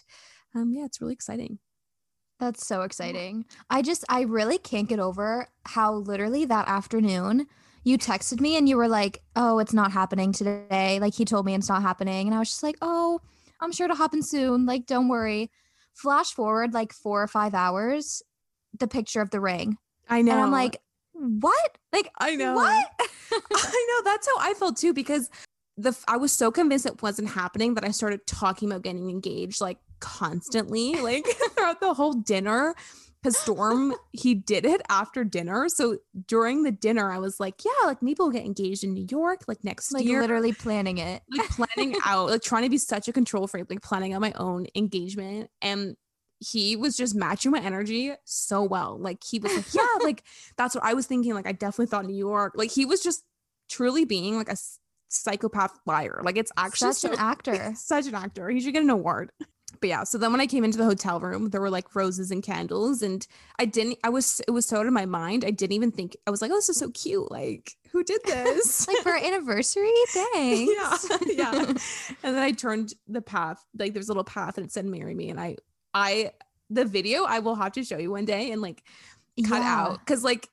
[0.55, 1.59] um, yeah, it's really exciting.
[2.41, 2.87] That's so mm.
[2.87, 3.45] exciting.
[3.69, 7.47] I just, I really can't get over how literally that afternoon
[7.85, 10.99] you texted me and you were like, oh, it's not happening today.
[11.01, 12.27] Like he told me it's not happening.
[12.27, 13.21] And I was just like, oh,
[13.61, 14.67] I'm sure it'll happen soon.
[14.67, 15.51] Like, don't worry.
[15.95, 18.23] Flash forward like four or five hours,
[18.79, 19.77] the picture of the ring.
[20.09, 20.33] I know.
[20.33, 20.79] And I'm like,
[21.13, 21.79] what?
[21.93, 22.55] Like, I know.
[22.55, 22.87] What?
[23.33, 24.11] I know.
[24.11, 25.31] That's how I felt too because
[25.77, 29.61] the I was so convinced it wasn't happening that I started talking about getting engaged
[29.61, 32.75] like constantly, like throughout the whole dinner.
[33.23, 35.69] Because Storm, he did it after dinner.
[35.69, 39.07] So during the dinner, I was like, yeah, like maybe we'll get engaged in New
[39.11, 40.23] York like next like year.
[40.23, 41.21] literally planning it.
[41.31, 44.33] like planning out, like trying to be such a control freak, like planning out my
[44.37, 45.51] own engagement.
[45.61, 45.97] And
[46.39, 48.97] he was just matching my energy so well.
[48.99, 50.23] Like he was like, yeah, like
[50.57, 51.35] that's what I was thinking.
[51.35, 52.55] Like I definitely thought New York.
[52.57, 53.23] Like he was just
[53.69, 54.57] truly being like a
[55.09, 56.23] psychopath liar.
[56.25, 57.73] Like it's actually Such an actor.
[57.77, 58.49] such an actor.
[58.49, 59.31] He should get an award.
[59.81, 62.31] But yeah, so then when I came into the hotel room, there were like roses
[62.31, 63.27] and candles, and
[63.59, 63.99] I didn't.
[64.05, 65.45] I was it was so out of my mind.
[65.45, 66.17] I didn't even think.
[66.27, 67.31] I was like, oh, this is so cute.
[67.31, 68.87] Like who did this?
[68.89, 69.91] like for our anniversary?
[70.09, 71.09] Thanks.
[71.27, 71.65] yeah, yeah.
[72.23, 73.65] And then I turned the path.
[73.79, 75.57] Like there's a little path, and it said "Marry Me," and I,
[75.95, 76.33] I,
[76.69, 78.83] the video I will have to show you one day and like
[79.49, 79.77] cut Yeah.
[79.77, 80.49] out because like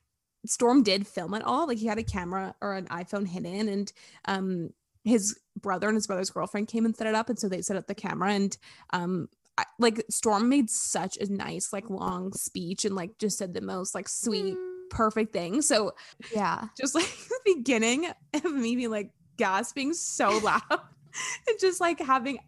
[0.46, 1.66] Storm did film it all.
[1.66, 3.92] Like he had a camera or an iPhone hidden, and
[4.24, 4.70] um
[5.04, 7.76] his brother and his brother's girlfriend came and set it up, and so they set
[7.76, 8.56] up the camera and
[8.92, 9.28] um.
[9.60, 13.60] I, like Storm made such a nice like long speech and like just said the
[13.60, 15.62] most like sweet Mm, perfect thing.
[15.62, 15.92] So
[16.32, 16.64] Yeah.
[16.80, 22.38] just like the beginning of me being like gasping so loud and just like having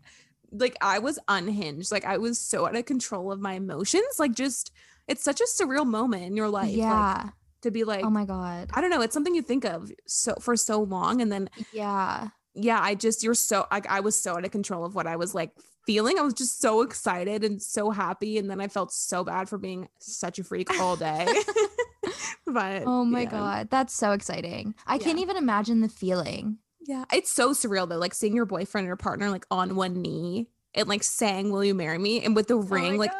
[0.53, 1.93] like I was unhinged.
[1.93, 4.19] Like I was so out of control of my emotions.
[4.19, 4.73] Like just
[5.09, 6.69] it's such a surreal moment in your life.
[6.69, 7.31] Like yeah.
[7.63, 8.71] to be like oh my god.
[8.73, 11.21] I don't know, it's something you think of so for so long.
[11.21, 12.29] And then Yeah.
[12.55, 15.17] Yeah, I just you're so like I was so out of control of what I
[15.17, 15.53] was like
[15.87, 16.19] feeling.
[16.19, 18.39] I was just so excited and so happy.
[18.39, 21.27] And then I felt so bad for being such a freak all day.
[22.47, 23.31] but Oh my yeah.
[23.31, 23.71] god.
[23.71, 24.75] That's so exciting.
[24.87, 26.59] I can't even imagine the feeling.
[26.87, 30.49] Yeah, it's so surreal though, like seeing your boyfriend or partner like on one knee
[30.75, 33.13] and like saying, "Will you marry me?" and with the oh ring, like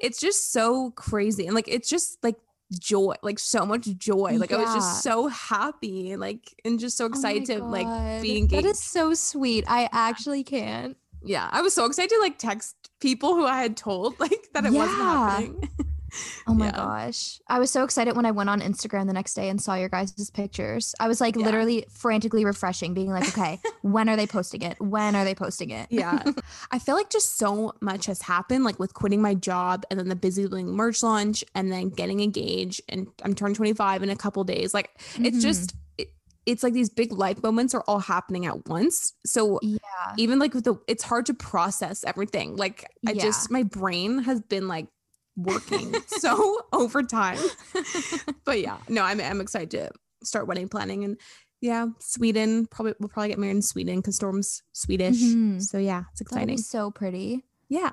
[0.00, 2.36] it's just so crazy and like it's just like
[2.78, 4.36] joy, like so much joy.
[4.38, 7.86] Like I was just so happy like and just so Oh excited to like
[8.22, 8.64] be engaged.
[8.64, 9.64] That is so sweet.
[9.68, 10.96] I actually can't.
[11.22, 14.64] yeah, I was so excited to like text people who I had told like that
[14.64, 15.04] it wasn't Yeah.
[15.04, 15.68] happening.
[16.46, 16.72] Oh my Yeah.
[16.76, 17.40] gosh.
[17.48, 19.88] I was so excited when I went on Instagram the next day and saw your
[19.88, 20.94] guys' pictures.
[21.00, 21.44] I was like Yeah.
[21.44, 24.80] literally frantically refreshing, being like, okay, when are they posting it?
[24.80, 25.86] When are they posting it?
[25.90, 26.22] yeah
[26.70, 30.08] i feel like just so much has happened like with quitting my job and then
[30.08, 34.16] the busy doing merch launch and then getting engaged and i'm turning 25 in a
[34.16, 35.42] couple days like it's Mhm.
[35.42, 36.08] just it,
[36.46, 39.78] it's like these big life moments are all happening at once so Yeah.
[40.18, 43.22] even like with the it's hard to process everything like i Yeah.
[43.22, 44.86] just my brain has been like
[45.36, 47.38] working so overtime
[48.44, 49.90] but yeah no i'm i'm excited to
[50.22, 51.18] start wedding planning and
[51.60, 55.60] yeah sweden probably we'll probably get married in sweden because storm's swedish Mhm.
[55.62, 57.44] so yeah it's exciting so pretty.
[57.68, 57.90] yeah.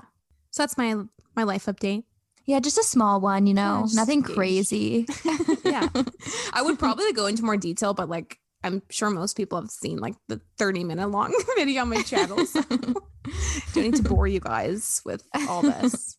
[0.52, 0.96] So that's my
[1.36, 2.04] my life update.
[2.46, 4.36] Yeah, just a small one, you know, just nothing engaged.
[4.36, 5.06] crazy.
[5.64, 5.88] yeah.
[6.54, 9.98] I would probably go into more detail, but like I'm sure most people have seen
[10.00, 12.46] like the 30 minute long video on my channel.
[12.46, 16.18] So don't need to bore you guys with all this.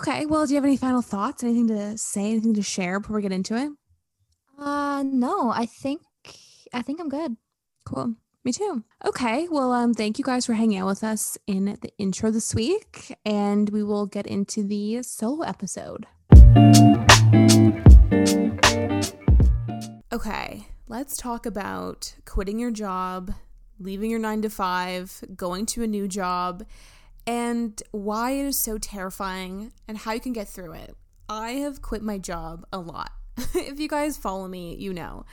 [0.00, 0.26] Okay.
[0.26, 1.42] Well, do you have any final thoughts?
[1.42, 2.30] Anything to say?
[2.30, 3.70] Anything to share before we get into it?
[4.58, 6.02] Uh no, I think
[6.72, 7.36] I think I'm good.
[7.84, 8.14] Cool.
[8.44, 8.82] Me too.
[9.04, 9.48] Okay.
[9.50, 13.16] Well, um, thank you guys for hanging out with us in the intro this week,
[13.24, 16.06] and we will get into the solo episode.
[20.10, 23.32] Okay, let's talk about quitting your job,
[23.78, 26.64] leaving your nine to five, going to a new job,
[27.26, 30.96] and why it is so terrifying and how you can get through it.
[31.28, 33.10] I have quit my job a lot.
[33.54, 35.24] if you guys follow me, you know.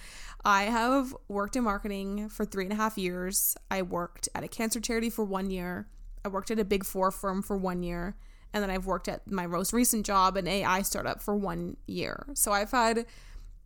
[0.44, 3.58] I have worked in marketing for three and a half years.
[3.72, 5.88] I worked at a cancer charity for one year.
[6.24, 8.16] I worked at a big four firm for one year.
[8.54, 12.28] And then I've worked at my most recent job, an AI startup, for one year.
[12.36, 13.06] So I've had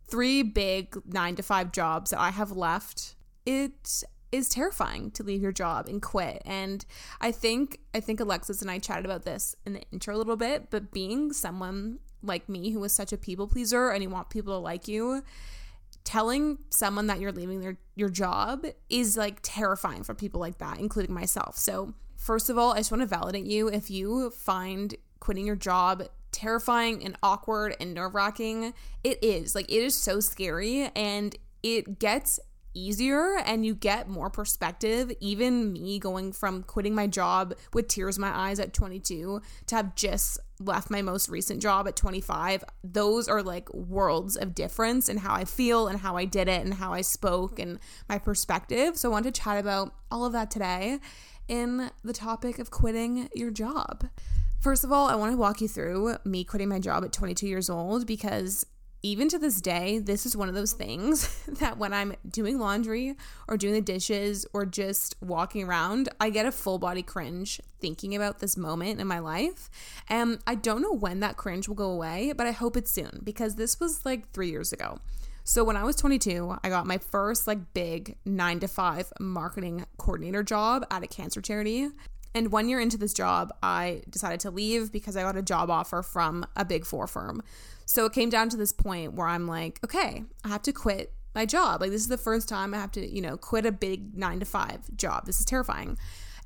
[0.08, 3.14] three big nine to five jobs that I have left.
[3.46, 4.02] It
[4.32, 6.42] is terrifying to leave your job and quit.
[6.44, 6.84] And
[7.20, 10.36] I think I think Alexis and I chatted about this in the intro a little
[10.36, 14.30] bit, but being someone like me who is such a people pleaser and you want
[14.30, 15.22] people to like you,
[16.04, 20.78] telling someone that you're leaving their your job is like terrifying for people like that,
[20.78, 21.56] including myself.
[21.56, 25.56] So, first of all, I just want to validate you if you find quitting your
[25.56, 28.72] job terrifying and awkward and nerve-wracking.
[29.04, 29.54] It is.
[29.54, 32.40] Like it is so scary and it gets
[32.74, 35.12] easier and you get more perspective.
[35.20, 39.74] Even me going from quitting my job with tears in my eyes at 22 to
[39.74, 45.08] have just left my most recent job at 25, those are like worlds of difference
[45.08, 47.78] in how I feel and how I did it and how I spoke and
[48.08, 48.96] my perspective.
[48.96, 50.98] So I want to chat about all of that today
[51.48, 54.08] in the topic of quitting your job.
[54.60, 57.46] First of all, I want to walk you through me quitting my job at 22
[57.46, 58.66] years old because
[59.02, 61.28] even to this day, this is one of those things
[61.60, 63.16] that when I'm doing laundry
[63.48, 68.14] or doing the dishes or just walking around, I get a full body cringe thinking
[68.14, 69.70] about this moment in my life.
[70.08, 73.20] And I don't know when that cringe will go away, but I hope it's soon
[73.24, 74.98] because this was like three years ago.
[75.44, 79.86] So when I was 22, I got my first like big nine to five marketing
[79.96, 81.88] coordinator job at a cancer charity.
[82.34, 85.70] And one year into this job, I decided to leave because I got a job
[85.70, 87.42] offer from a big four firm.
[87.86, 91.12] So it came down to this point where I'm like, okay, I have to quit
[91.34, 91.80] my job.
[91.80, 94.38] Like, this is the first time I have to, you know, quit a big nine
[94.40, 95.26] to five job.
[95.26, 95.98] This is terrifying.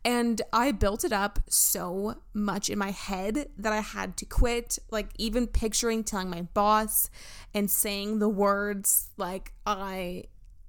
[0.06, 4.78] And I built it up so much in my head that I had to quit.
[4.90, 7.08] Like, even picturing telling my boss
[7.54, 10.24] and saying the words, like, I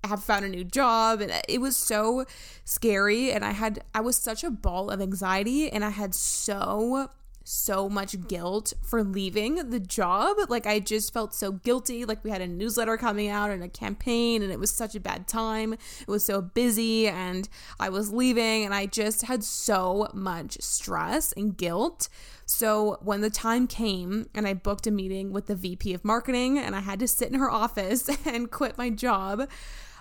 [0.07, 2.25] have found a new job and it was so
[2.63, 7.09] scary and I had I was such a ball of anxiety and I had so
[7.45, 10.37] so much guilt for leaving the job.
[10.49, 12.03] Like I just felt so guilty.
[12.03, 14.99] Like we had a newsletter coming out and a campaign and it was such a
[14.99, 15.73] bad time.
[15.73, 17.47] It was so busy and
[17.79, 22.09] I was leaving and I just had so much stress and guilt.
[22.47, 26.57] So when the time came and I booked a meeting with the VP of marketing
[26.57, 29.47] and I had to sit in her office and quit my job,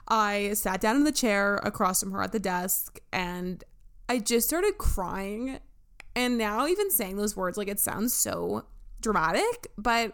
[0.08, 3.64] I sat down in the chair across from her at the desk and
[4.08, 5.60] I just started crying
[6.16, 8.66] and now, even saying those words, like it sounds so
[9.00, 10.12] dramatic, but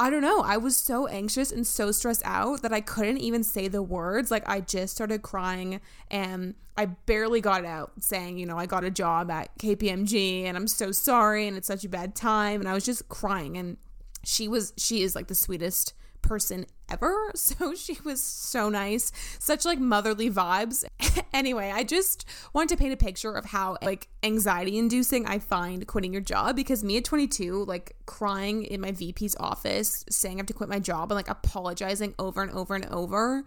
[0.00, 0.40] I don't know.
[0.40, 4.30] I was so anxious and so stressed out that I couldn't even say the words.
[4.30, 8.84] Like, I just started crying and I barely got out saying, you know, I got
[8.84, 12.60] a job at KPMG and I'm so sorry and it's such a bad time.
[12.60, 13.56] And I was just crying.
[13.56, 13.76] And
[14.24, 17.32] she was, she is like the sweetest person ever.
[17.34, 19.10] So she was so nice.
[19.38, 20.84] Such like motherly vibes.
[21.32, 25.86] anyway, I just wanted to paint a picture of how like anxiety inducing I find
[25.86, 30.40] quitting your job because me at 22, like crying in my VP's office, saying I
[30.40, 33.44] have to quit my job and like apologizing over and over and over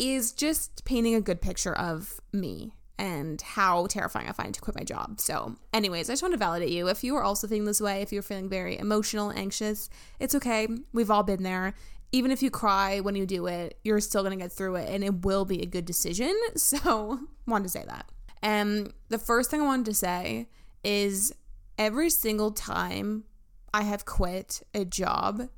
[0.00, 4.76] is just painting a good picture of me and how terrifying I find to quit
[4.76, 5.20] my job.
[5.20, 6.88] So, anyways, I just want to validate you.
[6.88, 10.68] If you are also feeling this way, if you're feeling very emotional, anxious, it's okay.
[10.92, 11.74] We've all been there
[12.14, 14.88] even if you cry when you do it, you're still going to get through it
[14.88, 16.32] and it will be a good decision.
[16.56, 18.08] So, wanted to say that.
[18.40, 20.48] And the first thing I wanted to say
[20.84, 21.34] is
[21.76, 23.24] every single time
[23.72, 25.48] I have quit a job,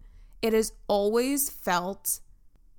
[0.40, 2.20] it has always felt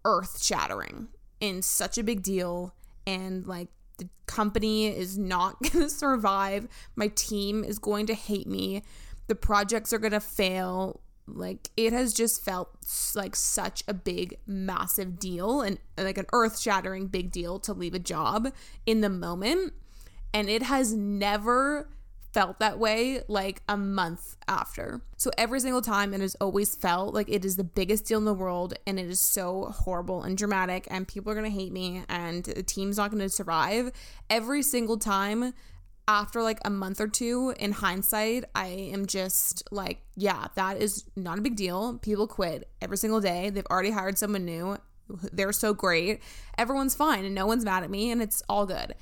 [0.03, 1.09] earth shattering
[1.39, 2.73] and such a big deal.
[3.05, 3.67] And like
[3.99, 6.67] the company is not going to survive.
[6.95, 8.81] My team is going to hate me.
[9.27, 12.69] The projects are going to fail like it has just felt
[13.15, 17.99] like such a big massive deal and like an earth-shattering big deal to leave a
[17.99, 18.51] job
[18.85, 19.73] in the moment
[20.33, 21.89] and it has never
[22.33, 25.01] felt that way like a month after.
[25.15, 28.25] So every single time it has always felt like it is the biggest deal in
[28.25, 31.71] the world and it is so horrible and dramatic and people are going to hate
[31.71, 33.91] me and the team's not going to survive.
[34.29, 35.53] Every single time
[36.07, 41.03] after like a month or two in hindsight i am just like yeah that is
[41.15, 41.97] not a big deal.
[41.99, 43.49] People quit every single day.
[43.49, 44.77] They've already hired someone new.
[45.31, 46.21] They're so great.
[46.57, 48.95] Everyone's fine and no one's mad at me and it's all good.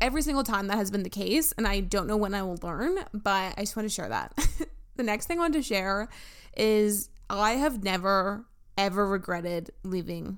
[0.00, 2.58] Every single time that has been the case and i don't know when i will
[2.62, 4.32] learn but i just want to share that.
[4.96, 6.10] The next thing i want to share
[6.58, 8.44] is i have never
[8.76, 10.36] ever regretted leaving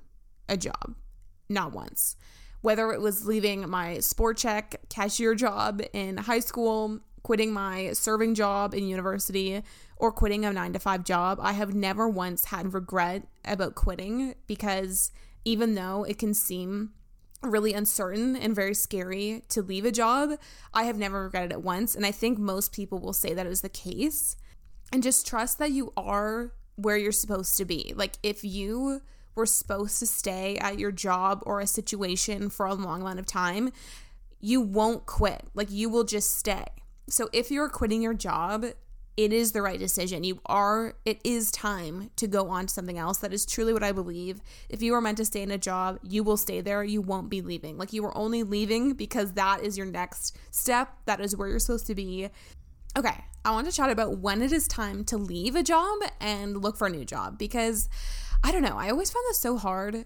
[0.49, 0.95] a job.
[1.49, 2.17] Not once
[2.63, 8.35] whether it was leaving my Sport Chek cashier job in high school, quitting my serving
[8.35, 9.63] job in university,
[9.97, 14.35] or quitting a nine to five job, I have never once had regret about quitting
[14.47, 15.13] because
[15.45, 16.93] even though it can seem
[17.43, 20.39] really uncertain and very scary to leave a job,
[20.73, 21.95] I have never regretted it once.
[21.95, 24.37] And I think most people will say that is the case.
[24.93, 27.93] And just trust that you are where you're supposed to be.
[27.97, 29.01] Like, if you
[29.35, 33.27] were supposed to stay at your job or a situation for a long amount of
[33.27, 33.73] time,
[34.41, 35.43] you won't quit.
[35.55, 36.67] Like you will just stay.
[37.09, 38.67] So if you're quitting your job,
[39.17, 40.25] it is the right decision.
[40.25, 43.19] You are, it is time to go on to something else.
[43.19, 44.41] That is truly what I believe.
[44.71, 46.83] If you are meant to stay in a job, you will stay there.
[46.83, 47.77] You won't be leaving.
[47.77, 50.97] Like you are only leaving because that is your next step.
[51.05, 52.31] That is where you're supposed to be.
[52.97, 56.63] Okay, I want to chat about when it is time to leave a job and
[56.63, 57.89] look for a new job because
[58.45, 58.77] I don't know.
[58.77, 60.05] I always found this so hard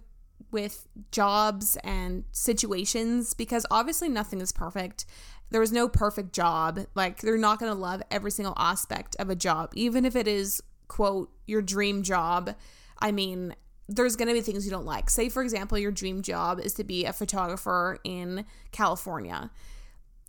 [0.50, 5.06] with jobs and situations because obviously nothing is perfect.
[5.50, 6.80] There is no perfect job.
[6.94, 10.28] Like, they're not going to love every single aspect of a job, even if it
[10.28, 12.54] is, quote, your dream job.
[12.98, 13.54] I mean,
[13.88, 15.08] there's going to be things you don't like.
[15.08, 19.50] Say, for example, your dream job is to be a photographer in California.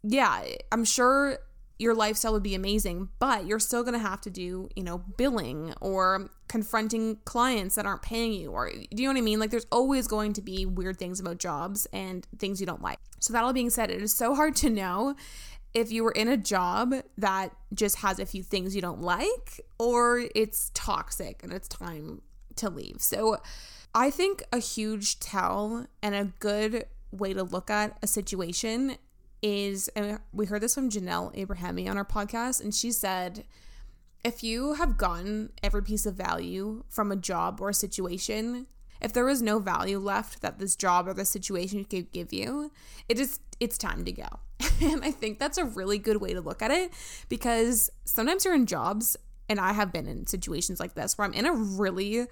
[0.03, 1.39] Yeah, I'm sure
[1.79, 4.99] your lifestyle would be amazing, but you're still going to have to do, you know,
[5.17, 9.39] billing or confronting clients that aren't paying you or do you know what I mean?
[9.39, 12.99] Like there's always going to be weird things about jobs and things you don't like.
[13.19, 15.15] So that all being said, it is so hard to know
[15.73, 19.61] if you were in a job that just has a few things you don't like
[19.77, 22.21] or it's toxic and it's time
[22.55, 22.97] to leave.
[22.99, 23.37] So
[23.93, 28.97] I think a huge tell and a good way to look at a situation
[29.47, 33.45] is, and we heard this from Janelle Abrahami on our podcast, and she said,
[34.23, 38.67] if you have gotten every piece of value from a job or a situation,
[39.01, 42.71] if there is no value left that this job or this situation could give you,
[43.07, 44.27] it is it's time to go.
[44.81, 46.91] and I think that's a really good way to look at it
[47.29, 49.15] because sometimes you're in jobs
[49.49, 52.27] and I have been in situations like this where I'm in a really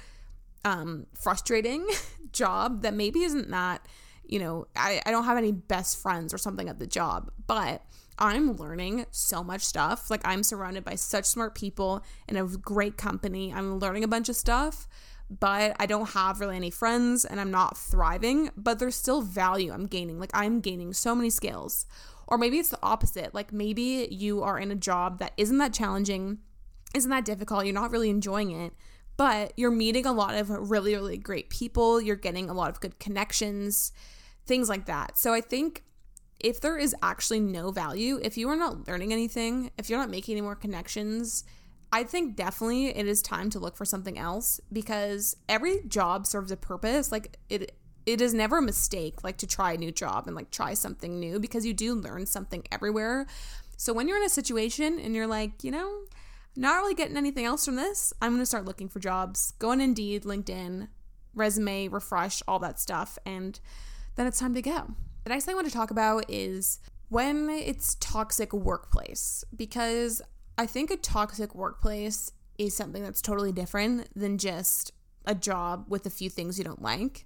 [0.64, 1.88] um frustrating
[2.32, 3.86] job that maybe isn't that
[4.28, 7.84] you know, I, I don't have any best friends or something at the job, but
[8.18, 10.10] I'm learning so much stuff.
[10.10, 13.54] Like, I'm surrounded by such smart people in a great company.
[13.54, 14.88] I'm learning a bunch of stuff,
[15.30, 19.74] but I don't have really any friends and I'm not thriving, but there's still value
[19.74, 20.20] I'm gaining.
[20.20, 21.86] Like, I'm gaining so many skills.
[22.28, 23.34] Or maybe it's the opposite.
[23.34, 26.40] Like, maybe you are in a job that isn't that challenging,
[26.96, 28.74] isn't that difficult, you're not really enjoying it,
[29.18, 32.80] but you're meeting a lot of really, really great people, you're getting a lot of
[32.80, 33.92] good connections
[34.46, 35.18] things like that.
[35.18, 35.84] So I think
[36.40, 40.10] if there is actually no value, if you are not learning anything, if you're not
[40.10, 41.44] making any more connections,
[41.92, 46.52] I think definitely it is time to look for something else because every job serves
[46.52, 47.12] a purpose.
[47.12, 50.52] Like it it is never a mistake like to try a new job and like
[50.52, 53.26] try something new because you do learn something everywhere.
[53.78, 56.02] So when you're in a situation and you're like, you know,
[56.56, 59.54] not really getting anything else from this, I'm going to start looking for jobs.
[59.58, 60.88] Go on Indeed, LinkedIn,
[61.34, 63.60] resume, refresh, all that stuff and
[64.16, 64.96] then it's time to go.
[65.24, 70.22] The next thing I want to talk about is when it's toxic workplace, because
[70.58, 74.92] I think a toxic workplace is something that's totally different than just
[75.26, 77.26] a job with a few things you don't like.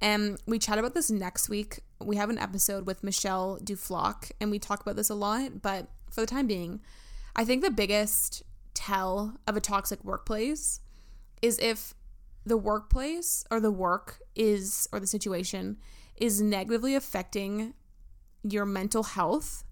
[0.00, 1.80] And we chat about this next week.
[2.00, 5.60] We have an episode with Michelle Duflock, and we talk about this a lot.
[5.60, 6.80] But for the time being,
[7.36, 10.80] I think the biggest tell of a toxic workplace
[11.42, 11.92] is if
[12.46, 15.76] the workplace or the work is, or the situation
[16.20, 17.74] is negatively affecting
[18.42, 19.64] your mental health,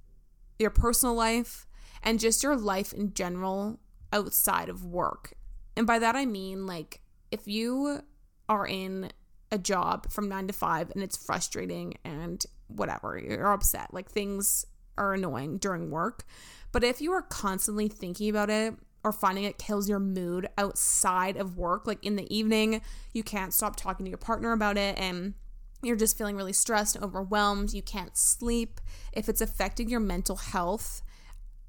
[0.59, 1.67] your personal life,
[2.03, 3.79] and just your life in general
[4.13, 5.35] outside of work.
[5.77, 8.01] And by that I mean like if you
[8.49, 9.11] are in
[9.53, 14.65] a job from 9 to 5 and it's frustrating and whatever, you're upset, like things
[14.97, 16.25] are annoying during work,
[16.73, 21.37] but if you are constantly thinking about it or finding it kills your mood outside
[21.37, 22.81] of work, like in the evening,
[23.13, 25.35] you can't stop talking to your partner about it and
[25.83, 28.81] you're just feeling really stressed overwhelmed, you can't sleep,
[29.13, 31.03] if it's affecting your mental health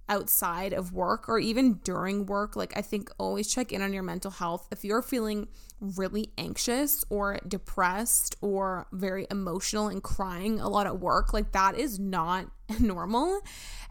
[0.09, 4.03] outside of work or even during work, like I think always check in on your
[4.03, 4.67] mental health.
[4.71, 5.47] If you're feeling
[5.79, 11.77] really anxious or depressed or very emotional and crying a lot at work, like that
[11.77, 12.47] is not
[12.79, 13.41] normal.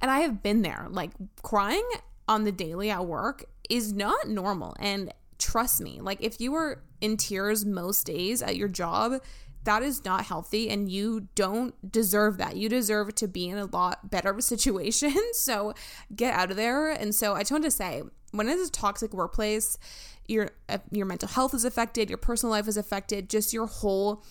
[0.03, 1.89] And I have been there, like crying
[2.27, 4.75] on the daily at work is not normal.
[4.81, 9.23] And trust me, like if you were in tears most days at your job,
[9.69, 12.57] that is not healthy and you don't deserve that.
[12.57, 15.15] You deserve to be in a lot better of a situation.
[15.35, 15.75] So
[16.15, 16.91] get out of there.
[16.91, 18.03] And so I just want to say,
[18.33, 19.79] when it's a toxic workplace,
[20.27, 20.51] your
[20.91, 24.25] your mental health is affected, your personal life is affected, just your whole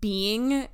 [0.00, 0.68] being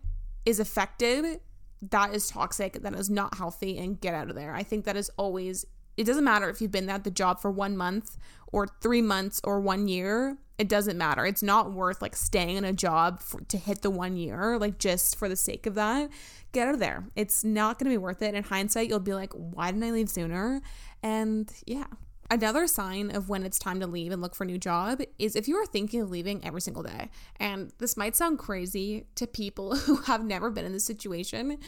[0.45, 1.41] is affected.
[1.83, 2.83] That is toxic.
[2.83, 3.79] That is not healthy.
[3.79, 4.55] And get out of there.
[4.55, 5.67] I think that is always.
[5.97, 8.17] It doesn't matter if you've been at the job for one month
[8.57, 11.27] or three months or one year it doesn't matter.
[11.27, 14.79] It's not worth like staying in a job for, to hit the one year, like
[14.79, 16.09] just for the sake of that.
[16.53, 17.05] Get out of there.
[17.15, 18.35] It's not going to be worth it.
[18.35, 20.63] In hindsight, you'll be like, why didn't I leave sooner?
[21.03, 21.89] And yeah.
[22.31, 25.37] Another sign of when it's time to leave and look for a new job is
[25.37, 27.11] if you are thinking of leaving every single day.
[27.39, 31.59] And this might sound crazy to people who have never been in this situation,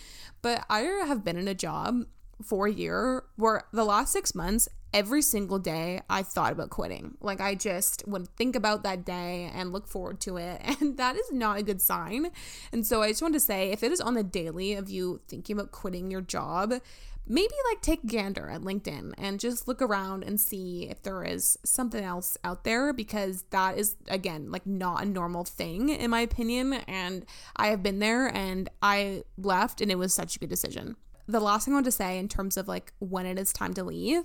[0.40, 2.06] but I have been in a job
[2.42, 7.16] for a year where the last six months, every single day I thought about quitting.
[7.20, 10.60] Like I just would think about that day and look forward to it.
[10.80, 12.30] And that is not a good sign.
[12.72, 15.20] And so I just want to say if it is on the daily of you
[15.28, 16.72] thinking about quitting your job,
[17.26, 21.58] maybe like take gander at LinkedIn and just look around and see if there is
[21.64, 26.20] something else out there because that is again like not a normal thing in my
[26.20, 27.26] opinion and
[27.56, 30.96] I have been there and I left and it was such a good decision.
[31.28, 33.74] The last thing I want to say in terms of like when it is time
[33.74, 34.24] to leave,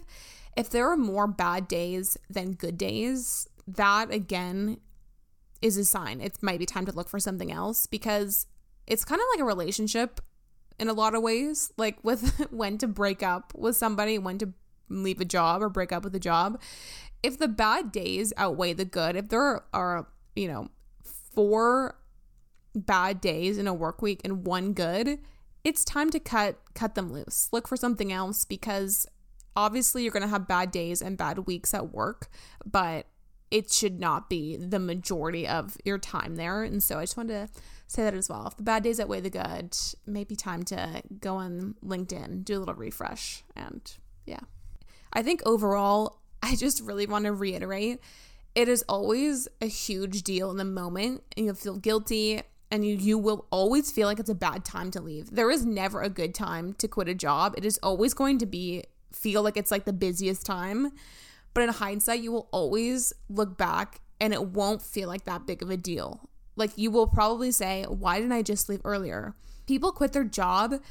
[0.55, 4.79] if there are more bad days than good days, that again
[5.61, 6.21] is a sign.
[6.21, 8.47] It might be time to look for something else because
[8.87, 10.21] it's kind of like a relationship
[10.79, 14.53] in a lot of ways, like with when to break up with somebody, when to
[14.89, 16.59] leave a job or break up with a job.
[17.21, 20.67] If the bad days outweigh the good, if there are, you know,
[21.03, 21.95] four
[22.75, 25.19] bad days in a work week and one good,
[25.63, 27.49] it's time to cut cut them loose.
[27.51, 29.07] Look for something else because
[29.55, 32.29] obviously you're going to have bad days and bad weeks at work,
[32.65, 33.07] but
[33.51, 36.63] it should not be the majority of your time there.
[36.63, 38.47] And so I just wanted to say that as well.
[38.47, 42.59] If the bad days outweigh the good, maybe time to go on LinkedIn, do a
[42.59, 43.43] little refresh.
[43.55, 43.81] And
[44.25, 44.39] yeah,
[45.13, 48.01] I think overall, I just really want to reiterate
[48.55, 52.41] it is always a huge deal in the moment, and you'll feel guilty.
[52.73, 55.29] And you, you will always feel like it's a bad time to leave.
[55.29, 57.53] There is never a good time to quit a job.
[57.55, 60.91] It is always going to be feel like it's like the busiest time.
[61.53, 65.61] But in hindsight, you will always look back and it won't feel like that big
[65.61, 66.27] of a deal.
[66.55, 69.35] Like you will probably say, why didn't I just leave earlier?
[69.67, 70.81] People quit their job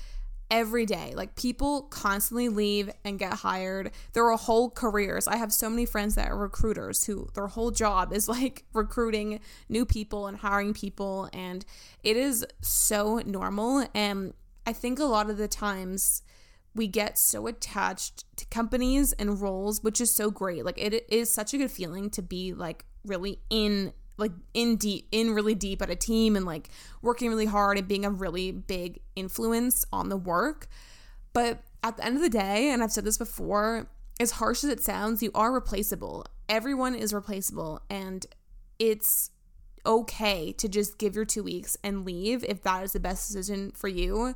[0.50, 1.14] every day.
[1.16, 3.90] Like people constantly leave and get hired.
[4.12, 5.26] There are whole careers.
[5.26, 9.40] I have so many friends that are recruiters who their whole job is like recruiting
[9.68, 11.28] new people and hiring people.
[11.32, 11.64] And
[12.02, 13.86] it is so normal.
[13.94, 14.34] And
[14.66, 16.22] I think a lot of the times,
[16.74, 20.64] we get so attached to companies and roles, which is so great.
[20.64, 23.92] Like it is such a good feeling to be like really in
[24.22, 26.68] like in deep in really deep at a team and like
[27.02, 30.68] working really hard and being a really big influence on the work.
[31.32, 34.70] But at the end of the day, and I've said this before, as harsh as
[34.70, 36.24] it sounds, you are replaceable.
[36.48, 38.24] Everyone is replaceable and
[38.78, 39.30] it's
[39.84, 43.72] okay to just give your 2 weeks and leave if that is the best decision
[43.74, 44.34] for you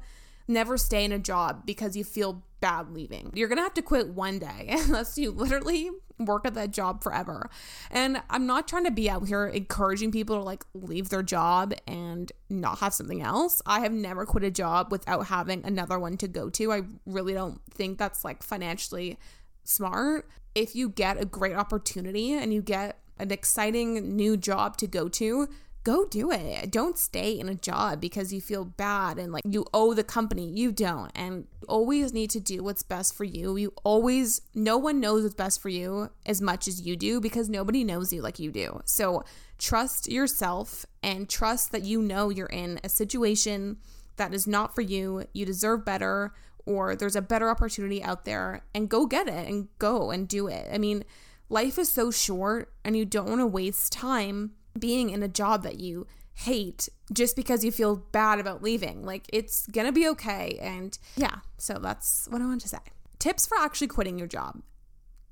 [0.48, 3.30] never stay in a job because you feel bad leaving.
[3.34, 7.50] You're gonna have to quit one day unless you literally work at that job forever.
[7.90, 11.74] And I'm not trying to be out here encouraging people to like leave their job
[11.86, 13.60] and not have something else.
[13.66, 16.72] I have never quit a job without having another one to go to.
[16.72, 19.18] I really don't think that's like financially
[19.64, 20.28] smart.
[20.54, 25.08] If you get a great opportunity and you get an exciting new job to go
[25.08, 25.48] to,
[25.86, 26.72] go do it.
[26.72, 30.50] Don't stay in a job because you feel bad and like you owe the company.
[30.50, 31.12] You don't.
[31.14, 33.56] And always need to do what's best for you.
[33.56, 37.48] You always, no one knows what's best for you as much as you do because
[37.48, 38.80] nobody knows you like you do.
[38.84, 39.22] So
[39.58, 43.76] trust yourself and trust that you know you're in a situation
[44.16, 45.26] that is not for you.
[45.34, 46.34] You deserve better
[46.64, 50.48] or there's a better opportunity out there and go get it and go and do
[50.48, 50.68] it.
[50.72, 51.04] I mean,
[51.48, 55.62] life is so short and you don't want to waste time being in a job
[55.62, 59.04] that you hate just because you feel bad about leaving.
[59.04, 60.58] Like it's gonna be okay.
[60.60, 62.78] And yeah, so that's what I want to say.
[63.18, 64.60] Tips for actually quitting your job.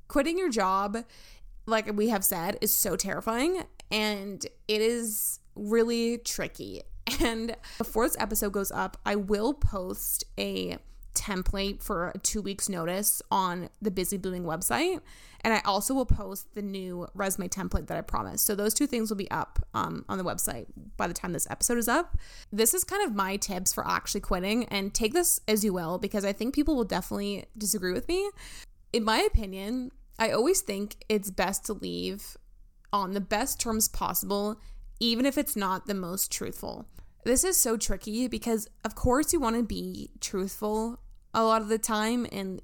[0.09, 0.99] Quitting your job,
[1.67, 6.83] like we have said, is so terrifying and it is really tricky.
[7.21, 10.79] And before this episode goes up, I will post a
[11.15, 15.01] template for a two weeks notice on the Busy Blooming website.
[15.43, 18.47] And I also will post the new resume template that I promised.
[18.47, 21.47] So those two things will be up um, on the website by the time this
[21.51, 22.17] episode is up.
[22.51, 25.99] This is kind of my tips for actually quitting, and take this as you will
[25.99, 28.31] because I think people will definitely disagree with me.
[28.93, 32.37] In my opinion, I always think it's best to leave
[32.93, 34.61] on the best terms possible,
[35.01, 36.87] even if it's not the most truthful.
[37.25, 41.01] This is so tricky because, of course, you want to be truthful
[41.35, 42.63] a lot of the time and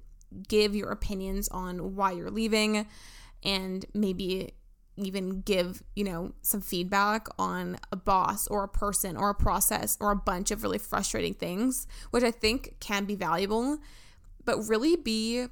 [0.49, 2.87] give your opinions on why you're leaving
[3.43, 4.55] and maybe
[4.97, 9.97] even give, you know, some feedback on a boss or a person or a process
[10.01, 13.79] or a bunch of really frustrating things, which I think can be valuable,
[14.45, 15.47] but really be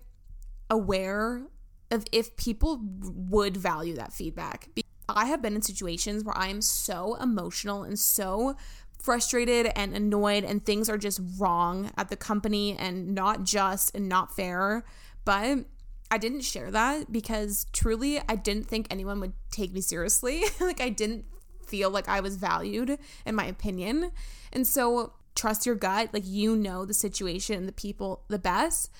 [0.70, 1.42] aware
[1.90, 4.68] of if people would value that feedback.
[5.08, 8.56] I have been in situations where I am so emotional and so
[8.98, 14.08] frustrated and annoyed and things are just wrong at the company and not just and
[14.08, 14.84] not fair.
[15.24, 15.64] But
[16.10, 20.42] I didn't share that because truly I didn't think anyone would take me seriously.
[20.60, 21.26] like I didn't
[21.66, 24.10] feel like I was valued in my opinion.
[24.52, 28.90] And so trust your gut, like you know the situation and the people the best.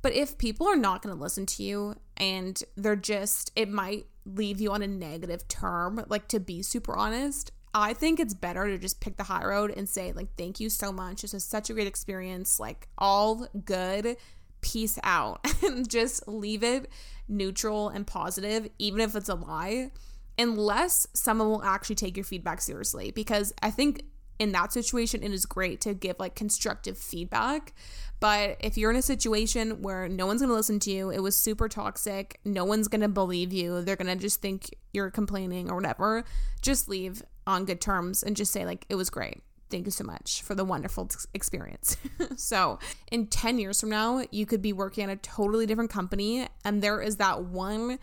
[0.00, 4.06] But if people are not going to listen to you and they're just it might
[4.24, 8.66] leave you on a negative term, like to be super honest, I think it's better
[8.66, 11.22] to just pick the high road and say, like, thank you so much.
[11.22, 12.58] This was such a great experience.
[12.58, 14.16] Like, all good.
[14.60, 16.90] peace out and just leave it
[17.28, 19.90] neutral and positive, even if it's a lie,
[20.38, 23.10] unless someone will actually take your feedback seriously.
[23.10, 24.02] Because I think
[24.38, 27.74] in that situation, it is great to give like constructive feedback.
[28.20, 31.20] But if you're in a situation where no one's going to listen to you, it
[31.20, 35.10] was super toxic, no one's going to believe you, they're going to just think you're
[35.10, 36.24] complaining or whatever,
[36.60, 39.42] just leave on good terms and just say, like, it was great.
[39.70, 41.96] Thank you so much for the wonderful experience.
[42.36, 42.78] so,
[43.10, 46.80] in 10 years from now, you could be working at a totally different company, and
[46.80, 47.98] there is that one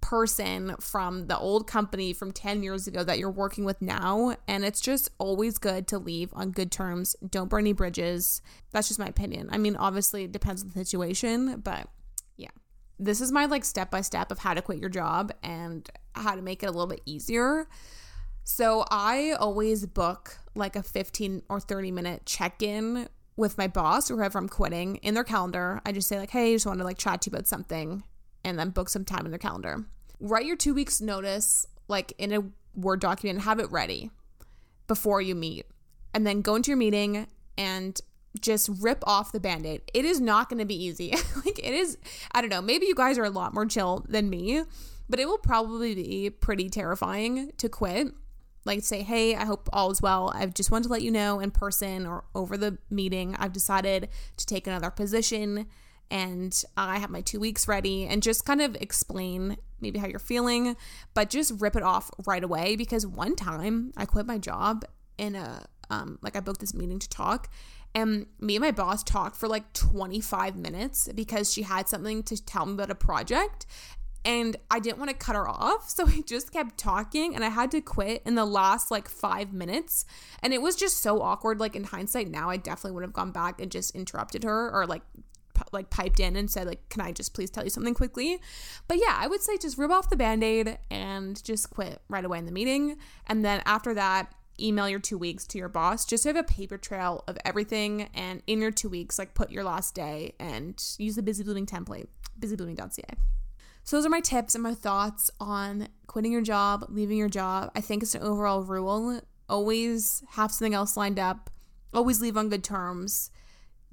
[0.00, 4.36] person from the old company from 10 years ago that you're working with now.
[4.48, 7.16] And it's just always good to leave on good terms.
[7.28, 8.42] Don't burn any bridges.
[8.72, 9.48] That's just my opinion.
[9.52, 11.88] I mean, obviously, it depends on the situation, but
[12.36, 12.48] yeah.
[12.98, 16.34] This is my like step by step of how to quit your job and how
[16.34, 17.66] to make it a little bit easier.
[18.52, 24.10] So I always book like a 15 or 30 minute check in with my boss
[24.10, 25.80] or whoever I'm quitting in their calendar.
[25.86, 28.02] I just say, like, hey, I just want to like chat to you about something
[28.44, 29.84] and then book some time in their calendar.
[30.18, 32.42] Write your two weeks notice like in a
[32.74, 34.10] Word document and have it ready
[34.88, 35.66] before you meet.
[36.12, 38.00] And then go into your meeting and
[38.40, 39.82] just rip off the band-aid.
[39.94, 41.10] It is not going to be easy.
[41.44, 41.98] like it is
[42.32, 44.64] I don't know, maybe you guys are a lot more chill than me,
[45.08, 48.12] but it will probably be pretty terrifying to quit.
[48.64, 50.32] Like say, "Hey, I hope all is well.
[50.34, 54.08] I just wanted to let you know in person or over the meeting I've decided
[54.36, 55.66] to take another position
[56.10, 60.18] and I have my two weeks ready and just kind of explain maybe how you're
[60.18, 60.76] feeling,
[61.14, 64.84] but just rip it off right away because one time I quit my job
[65.18, 67.50] in a um like I booked this meeting to talk
[67.94, 72.42] and me and my boss talked for like 25 minutes because she had something to
[72.44, 73.66] tell me about a project
[74.24, 75.88] and I didn't want to cut her off.
[75.88, 79.52] So I just kept talking and I had to quit in the last like five
[79.52, 80.04] minutes.
[80.42, 81.60] And it was just so awkward.
[81.60, 84.86] Like in hindsight, now I definitely would have gone back and just interrupted her or
[84.86, 85.02] like
[85.72, 88.40] like piped in and said like can i just please tell you something quickly
[88.88, 92.38] but yeah i would say just rip off the band-aid and just quit right away
[92.38, 92.96] in the meeting
[93.26, 96.78] and then after that email your two weeks to your boss just have a paper
[96.78, 101.14] trail of everything and in your two weeks like put your last day and use
[101.14, 102.06] the busy blooming template
[102.38, 103.39] busyblooming.ca
[103.90, 107.70] so those are my tips and my thoughts on quitting your job leaving your job
[107.74, 111.50] i think it's an overall rule always have something else lined up
[111.92, 113.30] always leave on good terms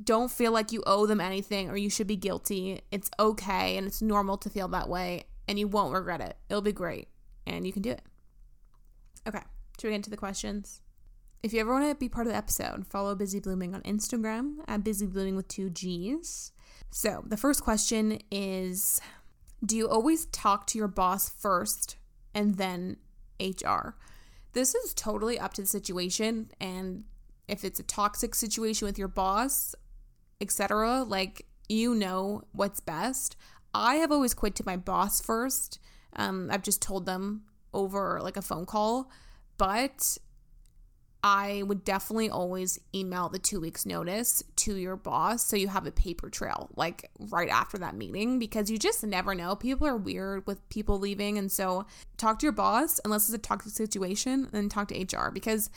[0.03, 2.81] don't feel like you owe them anything or you should be guilty.
[2.91, 6.37] It's okay and it's normal to feel that way and you won't regret it.
[6.49, 7.07] It'll be great
[7.45, 8.01] and you can do it.
[9.27, 9.41] Okay,
[9.79, 10.81] should we get into the questions?
[11.43, 14.57] If you ever want to be part of the episode, follow Busy Blooming on Instagram
[14.67, 16.51] at Busy Blooming with two G's.
[16.89, 19.01] So the first question is
[19.65, 21.97] Do you always talk to your boss first
[22.33, 22.97] and then
[23.39, 23.95] HR?
[24.53, 27.03] This is totally up to the situation and
[27.47, 29.75] if it's a toxic situation with your boss
[30.39, 31.03] etc.
[31.03, 33.35] Like you know what's best.
[33.73, 35.79] I have always quit to my boss first.
[36.15, 37.43] Um, I've just told them
[37.73, 39.11] over like a phone call,
[39.57, 40.17] but
[41.29, 45.85] I would definitely always email the two weeks notice to your boss so you have
[45.85, 49.53] a paper trail like right after that meeting because you just never know.
[49.53, 51.37] People are weird with people leaving.
[51.37, 55.29] And so talk to your boss unless it's a toxic situation and talk to HR
[55.29, 55.69] because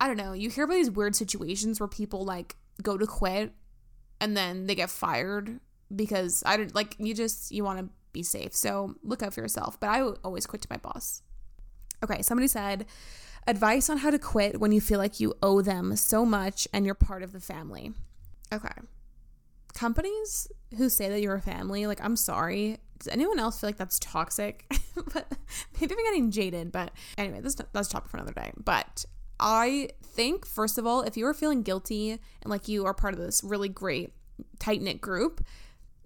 [0.00, 0.32] I don't know.
[0.32, 3.52] You hear about these weird situations where people like go to quit
[4.18, 5.60] and then they get fired
[5.94, 8.54] because I don't like you just you want to be safe.
[8.54, 9.78] So look out for yourself.
[9.78, 11.20] But I always quit to my boss.
[12.02, 12.86] Okay, somebody said
[13.46, 16.84] advice on how to quit when you feel like you owe them so much and
[16.84, 17.92] you're part of the family.
[18.52, 18.68] Okay.
[19.74, 22.78] Companies who say that you're a family, like I'm sorry.
[22.98, 24.64] Does anyone else feel like that's toxic?
[25.14, 25.30] but
[25.80, 28.52] maybe I'm getting jaded, but anyway, this that's topic for another day.
[28.56, 29.04] But
[29.38, 33.12] I think, first of all, if you are feeling guilty and like you are part
[33.12, 34.14] of this really great
[34.58, 35.44] tight knit group,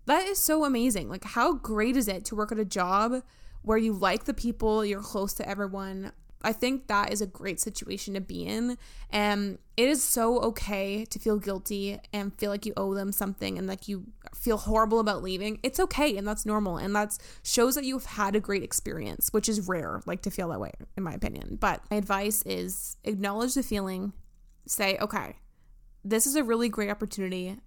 [0.06, 1.08] that is so amazing.
[1.08, 3.22] Like, how great is it to work at a job
[3.62, 6.12] where you like the people, you're close to everyone,
[6.42, 8.78] I think that is a great situation to be in.
[9.10, 13.58] And it is so okay to feel guilty and feel like you owe them something
[13.58, 15.58] and like you feel horrible about leaving.
[15.62, 16.78] It's okay and that's normal.
[16.78, 20.48] And that shows that you've had a great experience, which is rare, like to feel
[20.48, 21.58] that way, in my opinion.
[21.60, 24.12] But my advice is acknowledge the feeling,
[24.66, 25.36] say, okay,
[26.04, 27.58] this is a really great opportunity.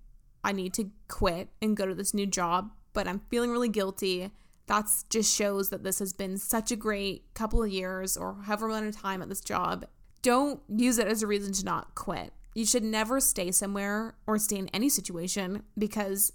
[0.43, 4.31] I need to quit and go to this new job, but I'm feeling really guilty
[4.65, 8.67] that's just shows that this has been such a great couple of years or however
[8.67, 9.85] amount of time at this job.
[10.21, 12.33] Don't use it as a reason to not quit.
[12.55, 16.31] You should never stay somewhere or stay in any situation because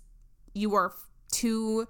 [0.52, 0.92] you are
[1.30, 1.86] too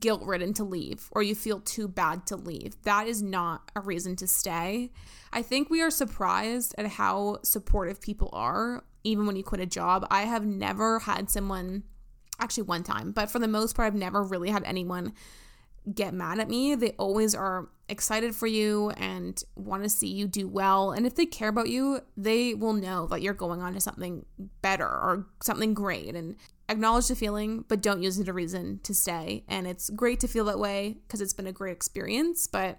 [0.00, 2.80] guilt ridden to leave or you feel too bad to leave.
[2.82, 4.90] That is not a reason to stay.
[5.32, 9.66] I think we are surprised at how supportive people are, even when you quit a
[9.66, 10.06] job.
[10.10, 11.84] I have never had someone
[12.40, 15.12] actually one time, but for the most part, I've never really had anyone
[15.92, 16.74] get mad at me.
[16.74, 20.92] They always are excited for you and want to see you do well.
[20.92, 24.24] And if they care about you, they will know that you're going on to something
[24.62, 26.36] better or something great and
[26.68, 29.44] acknowledge the feeling, but don't use it as a reason to stay.
[29.48, 32.46] And it's great to feel that way because it's been a great experience.
[32.46, 32.78] But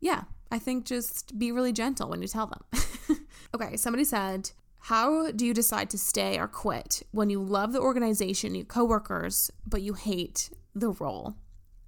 [0.00, 3.18] yeah, I think just be really gentle when you tell them.
[3.54, 4.50] okay, somebody said,
[4.82, 9.50] how do you decide to stay or quit when you love the organization, your coworkers,
[9.66, 11.34] but you hate the role?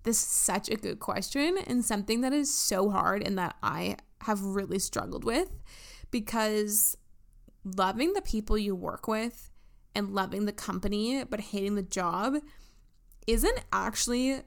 [0.03, 3.97] This is such a good question and something that is so hard and that I
[4.23, 5.51] have really struggled with
[6.11, 6.97] because
[7.65, 9.51] loving the people you work with
[9.95, 12.37] and loving the company but hating the job
[13.27, 14.43] isn't actually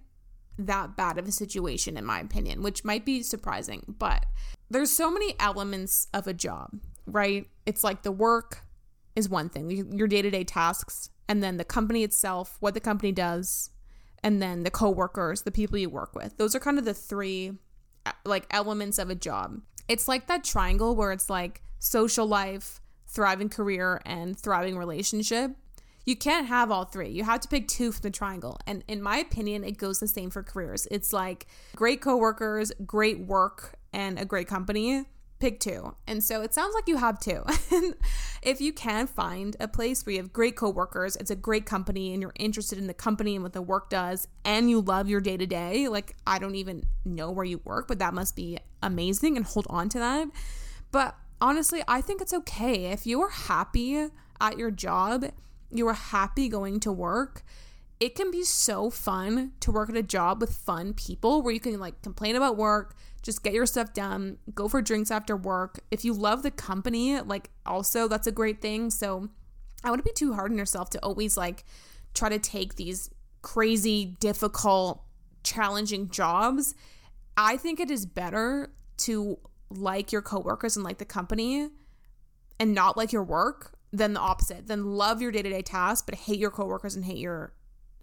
[0.58, 4.26] that bad of a situation in my opinion, which might be surprising, but
[4.70, 7.48] there's so many elements of a job, right?
[7.66, 8.64] It's like the work
[9.16, 13.70] is one thing, your day-to-day tasks, and then the company itself, what the company does,
[14.24, 16.38] and then the coworkers, the people you work with.
[16.38, 17.54] Those are kind of the three
[18.06, 19.62] uh, like elements of a job.
[19.88, 25.52] It's like that triangle where it's like social life, thriving career, and thriving relationship.
[26.06, 27.10] You can't have all three.
[27.10, 28.60] You have to pick two from the triangle.
[28.68, 30.88] And in my opinion, it goes the same for careers.
[30.92, 35.06] It's like great coworkers, great work, and a great company
[35.44, 35.94] pick two.
[36.08, 37.44] And so it sounds like you have two.
[38.42, 42.14] if you can find a place where you have great coworkers, it's a great company,
[42.14, 45.20] and you're interested in the company and what the work does, and you love your
[45.20, 48.58] day to day, like I don't even know where you work, but that must be
[48.82, 50.30] amazing and hold on to that.
[50.94, 52.86] But honestly, I think it's okay.
[52.86, 54.08] If you are happy
[54.40, 55.26] at your job,
[55.72, 57.44] you are happy going to work,
[58.00, 61.60] it can be so fun to work at a job with fun people where you
[61.60, 65.80] can like complain about work, just get your stuff done, go for drinks after work.
[65.90, 68.90] If you love the company, like also that's a great thing.
[68.90, 69.30] So
[69.84, 71.64] I wouldn't be too hard on yourself to always like
[72.14, 73.10] try to take these
[73.42, 75.04] crazy, difficult,
[75.44, 76.76] challenging jobs.
[77.36, 81.70] I think it is better to like your coworkers and like the company
[82.60, 86.04] and not like your work than the opposite, than love your day to day tasks,
[86.06, 87.54] but hate your coworkers and hate your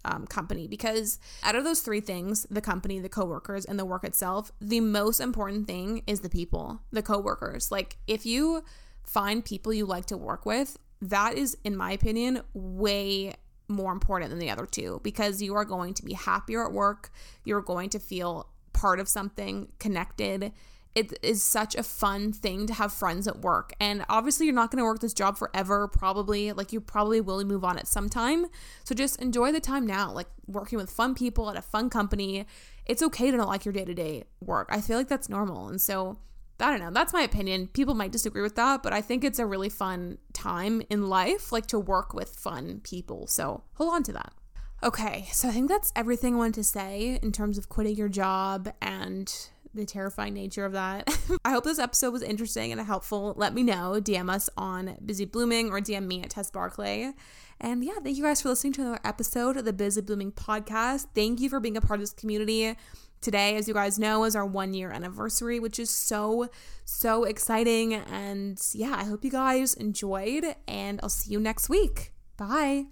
[0.05, 0.67] um, company.
[0.67, 4.79] Because out of those three things the company the coworkers and the work itself the
[4.79, 7.71] most important thing is the people the coworkers.
[7.71, 8.63] Like if you
[9.03, 13.33] find people you like to work with that is in my opinion way
[13.67, 14.99] more important than the other two.
[15.03, 17.09] Because you are going to be happier at work.
[17.43, 20.51] You're going to feel part of something connected
[20.93, 23.73] it is such a fun thing to have friends at work.
[23.79, 26.51] And obviously, you're not going to work this job forever, probably.
[26.51, 28.47] Like, you probably will move on at some time.
[28.83, 32.45] So just enjoy the time now, like working with fun people at a fun company.
[32.85, 34.67] It's okay to not like your day to day work.
[34.69, 35.69] I feel like that's normal.
[35.69, 36.17] And so,
[36.59, 36.91] I don't know.
[36.91, 37.67] That's my opinion.
[37.67, 41.51] People might disagree with that, but I think it's a really fun time in life,
[41.51, 43.27] like to work with fun people.
[43.27, 44.33] So hold on to that.
[44.83, 48.09] Okay, so I think that's everything I wanted to say in terms of quitting your
[48.09, 49.31] job and
[49.73, 51.09] the terrifying nature of that.
[51.45, 53.33] I hope this episode was interesting and helpful.
[53.37, 53.99] Let me know.
[54.01, 57.13] DM us on Busy Blooming or DM me at Tess Barclay.
[57.59, 61.07] And yeah, thank you guys for listening to another episode of the Busy Blooming podcast.
[61.13, 62.75] Thank you for being a part of this community.
[63.21, 66.49] Today, as you guys know, is our one year anniversary, which is so,
[66.85, 67.93] so exciting.
[67.93, 72.13] And yeah, I hope you guys enjoyed, and I'll see you next week.
[72.35, 72.87] Bye.